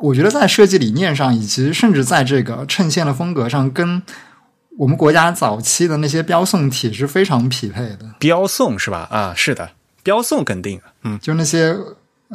[0.00, 4.02] 我觉得在设计理念上，以及甚至在这个衬线的风格上，跟
[4.78, 9.08] 我们国家早期的那些标送体是非常匹配的，标送是吧？
[9.10, 9.68] 啊，是的，
[10.04, 11.76] 标送肯定，嗯，就那些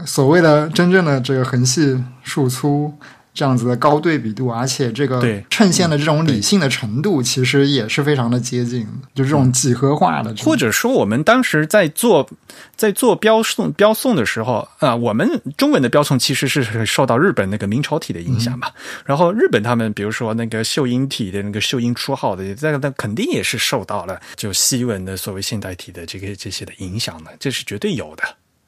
[0.06, 2.94] 所谓的真正的这个横细竖粗。
[3.34, 10.34] 这样子的高对比度，而且这个衬线的这种理性的程度，其实也是非常的接近，就这种几何化的。
[10.44, 12.30] 或者说，我们当时在做
[12.76, 18.70] 在做标送标送的时候啊，我们中文的标送其实是受到日本那个明朝体的影响嘛。
[19.04, 28.24] 然后日本他们比如说那个秀英体的那个秀英初号的，这个那肯定也是受到了就西文的所谓现代体的这个这些的影响的，这是绝对有的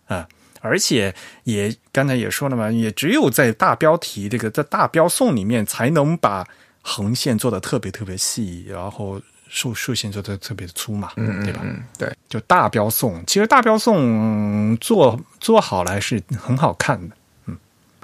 [0.08, 0.28] 啊。
[0.66, 1.14] 而且
[1.44, 6.46] 也刚才也说了嘛，也只有在大标题这个在大标送里面，才能把
[6.82, 11.62] 横线做的特别特别细，然后竖竖线做的特别粗嘛，嗯对吧？
[11.64, 17.16] 嗯，对，就大标送，其实大标颂做做好了还是很好看的。
[17.46, 17.56] 嗯，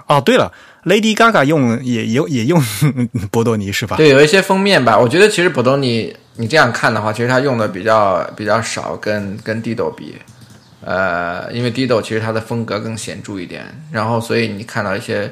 [0.08, 0.52] 哦，对了
[0.86, 2.62] ，Lady Gaga 用也用也用
[3.32, 3.98] 博多尼是吧？
[3.98, 10.16] 对，有一些封面吧，我觉得其实博多尼你这样看的话，其实他用的比较比较少，跟跟 Dido 比，
[10.84, 15.32] 呃，因为 Dido 其实它的风格更显著一点，然后所以你看到一些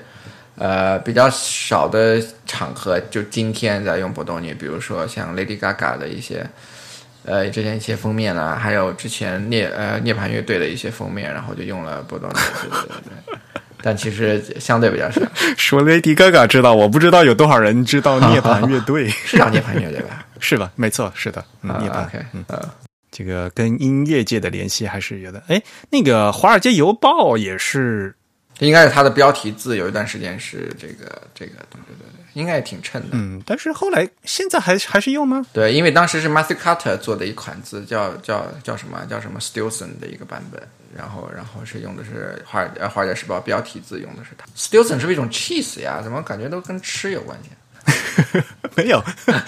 [0.56, 6.45] 呃比较少的场合，就今天在用波多尼，比如说像 Lady Gaga 的一些。
[7.26, 12.97] 呃，之前一些封面啊，还有之前涅呃涅槃乐队的一些封面，然后就用了波多尼，对对对
[13.28, 13.39] 对。
[13.84, 15.22] 但其实相对比较少，
[15.58, 20.26] 说 Lady Gaga 知道，我不知道有多少人知道涅槃乐队， 是叫涅槃乐队吧？
[20.39, 20.72] 是吧？
[20.76, 22.08] 没错，是的，嗯、涅槃。
[22.32, 22.58] 嗯，呃，
[23.20, 25.43] 这个跟音乐界的联系还是有的。
[25.49, 28.15] 哎，那个《华尔街邮报》也是，
[28.59, 33.09] 应该是它的标题字有一段时间是这个这个，对对对对，应该也挺衬的。
[33.11, 35.45] 嗯，但是后来现在还还是用吗？
[35.51, 40.63] 对，因为当时是 Matthew Carter 做的一款字，叫叫叫什么叫什么 Stilson 的一个版本，
[40.95, 44.45] 然后然后是用的是华尔呃华尔街时报标题字用的是它。
[44.55, 45.99] Stilson 是不是一种 cheese 呀？
[46.01, 47.49] 怎么感觉都跟吃有关系？
[48.76, 49.04] 没有，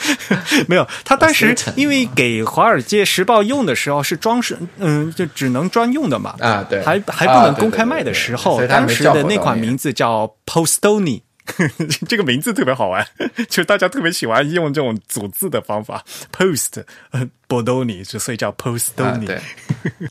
[0.67, 0.87] 没有。
[1.03, 11.21] 他当时因为给《华尔街时报》用的时候是装饰，嗯，就只能专用的嘛，啊，对，还还不能公开卖的时候，当时的那款名字叫 Postoni。
[12.07, 13.05] 这个名字特别好玩，
[13.49, 19.25] 就是大家特别喜欢用这种组字的方法，post 呃 Bodoni，所以叫啊 Postoni。
[19.25, 19.41] 对，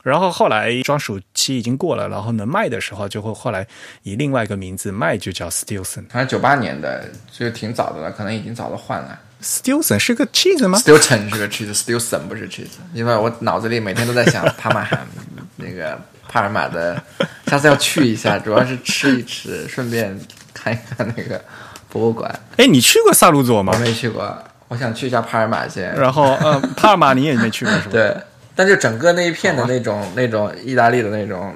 [0.03, 3.65] 然后后来专属期已经过了，然后能卖的时候，就会后来
[4.03, 6.05] 以另外一个名字卖，就叫 Stilson。
[6.09, 9.19] 反正九八年的就挺早的了，可能已经早都换了。
[9.41, 14.99] Stilson 是个 cheese 吗？Stilton 是个 cheese，Stilson 不是 cheese，因为我脑子里每天都在想帕玛罕
[15.55, 17.01] 那个帕尔马的，
[17.47, 20.15] 下次要去一下，主要是吃一吃，顺便
[20.53, 21.43] 看一看那个
[21.89, 22.39] 博物馆。
[22.57, 23.79] 哎，你去过萨鲁佐吗我？
[23.79, 24.37] 没去过，
[24.67, 25.91] 我想去一下帕尔马先。
[25.95, 27.89] 然后，呃，帕尔马你也没去过是吧？
[27.91, 28.15] 对，
[28.55, 31.53] 但就整个那一片的那种、那种意大利的那种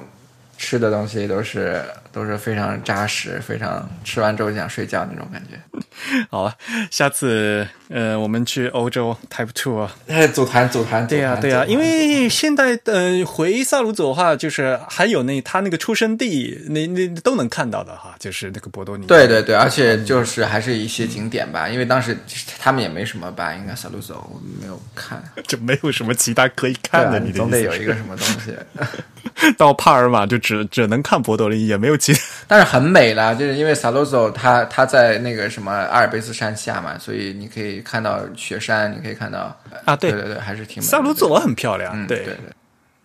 [0.56, 1.82] 吃的东西，都是
[2.16, 5.60] 都是非常扎实，非常吃完之后就想睡觉那种感觉。
[6.30, 6.54] 好了，
[6.90, 9.86] 下次呃，我们去欧洲 Type Two。
[10.08, 19.06] 哎，组团组团，对呀、对呀、因为现在呃回萨鲁佐的话，就是还有那他那个出生地，那那都能看到的哈，就是那个博多尼。
[19.06, 22.16] 对对对，而且就是还是一些景点吧，因为当时
[22.58, 27.18] 他们也没什么吧，应该萨鲁佐我没有看， 就没有什么其他可以看的。
[27.18, 28.56] 啊你的总得有一个什么东西，
[29.58, 32.20] 到帕尔马就只只能看博多尼，也没有其他。
[32.48, 42.52] 但是很美啦，就是因为萨鲁索它它在那个什么阿尔卑斯山下嘛，所以你可以看到雪山，你可以看到啊对对对对，还是挺美的萨鲁佐很漂亮，嗯对对对。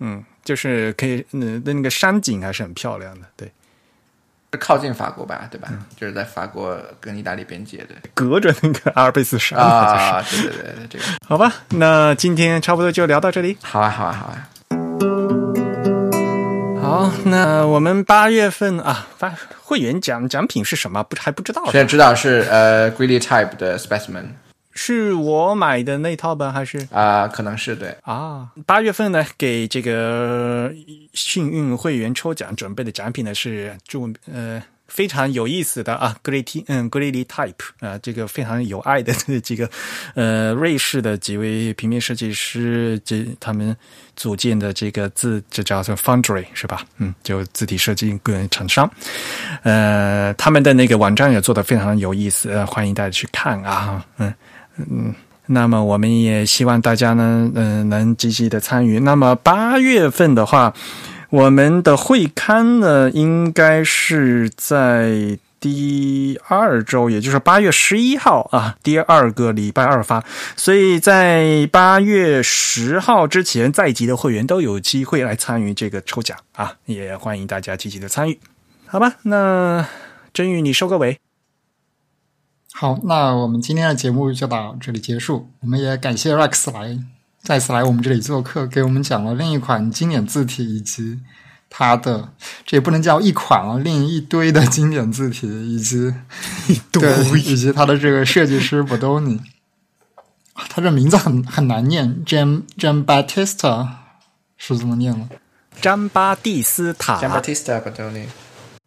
[0.03, 3.51] 嗯，就是可以，嗯，那个山景还是很漂亮的，对，
[4.59, 5.69] 靠近法国吧，对吧？
[5.71, 13.57] 嗯就是在法国跟意大利边界对隔着那个阿尔卑斯山，啊，对对对对，这个好吧，那今天差不多就聊到这里。
[13.61, 14.49] 好啊好啊好啊，
[16.91, 19.33] 好，那我们八月份啊，发
[19.63, 21.01] 会员奖奖品是什么？
[21.03, 24.25] 不还不知道现在知道是呃 Greedy Type 的 Specimen
[24.73, 28.49] 是我买的那套吧，还是啊、可能是对，啊？
[28.65, 30.69] 八月份呢，给这个
[31.13, 34.61] 幸运会员抽奖准备的奖品呢是祝呃
[34.91, 39.69] 非常有意思的啊 g r e y 嗯 g r e t y Type 啊，这个非常有爱的 这几个
[40.13, 43.75] 呃瑞士的几位平面设计师，这他们
[44.17, 46.85] 组建的这个字，这叫做 Foundry 是吧？
[46.97, 48.91] 嗯，就字体设计个人厂商，
[49.63, 54.33] 呃，他们的那个网站也做得非常有意思，欢迎大家去看啊，嗯
[54.75, 55.15] 嗯。
[55.47, 58.99] 那么我们也希望大家呢，嗯、能积极的参与。
[59.01, 60.73] 那么八月份的话，
[61.31, 70.25] 我们的会刊呢，应该是在第二周，也就是八月十一号啊，第二个礼拜二发。
[70.57, 78.37] 所以在八月十号之前在籍的会员都有机会来参与这个抽奖啊，也欢迎大家积极的参与。
[78.85, 79.87] 好吧，那
[80.33, 81.17] 真宇你收个尾。
[82.73, 85.49] 好，那我们今天的节目就到这里结束。
[85.61, 86.99] 我们也感谢 Rex 来
[87.43, 91.19] 再次来我们这里做客，给我们讲了另一款经典字体以及
[91.69, 92.29] 它的
[92.65, 96.13] 这也不能叫一款啊，另一堆的经典字体以及
[96.69, 97.01] 一堆
[97.41, 99.39] 以及它的这个设计师 Bodoni。
[100.53, 103.87] 他这名字很很难念，Jam Jam Batista
[104.57, 105.27] 是这么念吗？
[105.81, 108.25] 詹巴蒂斯塔 Gian Battista Badoni。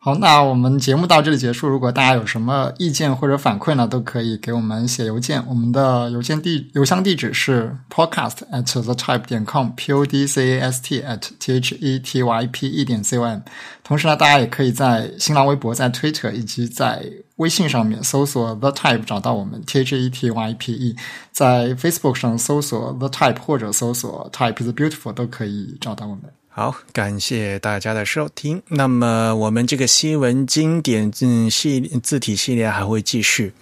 [0.05, 1.67] 好，那我们节目到这里结束。
[1.67, 5.43] 如果大家有什么意见或者反馈呢，都可以给我们写邮件。
[5.49, 11.75] 我们的邮件地邮箱地址是 podcast at the type 点 com，p o d c a s t at t h
[11.81, 13.41] e t y p e 点 c o m。
[13.83, 17.03] 同时呢，大家也可以在新浪微博、在 Twitter 以及在
[17.37, 20.97] 微信上面搜索 The Type 找到我们 T H E T Y P E，
[21.33, 26.25] 在 Facebook 上搜索 The Type 或者搜索 Type is Beautiful 都可以找到我们。
[26.57, 28.63] 好，感谢大家的收听。
[28.69, 33.53] 那么我们这个新闻经典嗯系字体系列还会继续。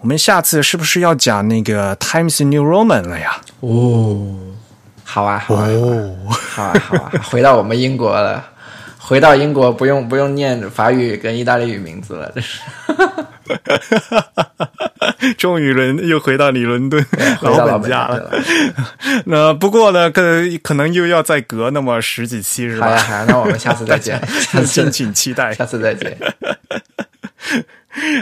[0.00, 3.40] 我们下次是不是要讲那个 Times New Roman 了呀？
[3.60, 4.36] 哦，
[5.04, 5.68] 好啊，好啊，
[6.26, 8.44] 好啊，好啊，回到我们英国了。
[9.04, 12.60] 回到英国不用不用念法语跟意大利语名字了，这是。
[15.36, 17.04] 终于伦又回到你伦敦
[17.42, 18.30] 老本家了。
[19.26, 20.22] 那不过呢，可
[20.62, 22.86] 可能又要再隔那么十几期是吧？
[22.86, 24.20] 好呀，好呀，那我们下次再见，
[24.66, 26.16] 敬请期待，下次再见。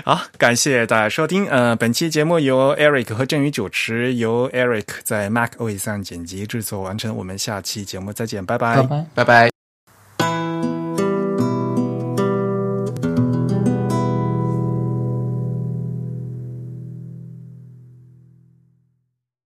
[0.05, 1.49] 好，感谢大家收听。
[1.49, 7.15] 呃，本期节目由 Eric 和振宇主持，由 Eric 在 Mac OS 上剪辑制作完成。
[7.15, 9.60] 我们下期节目再见，拜拜，拜拜，拜拜。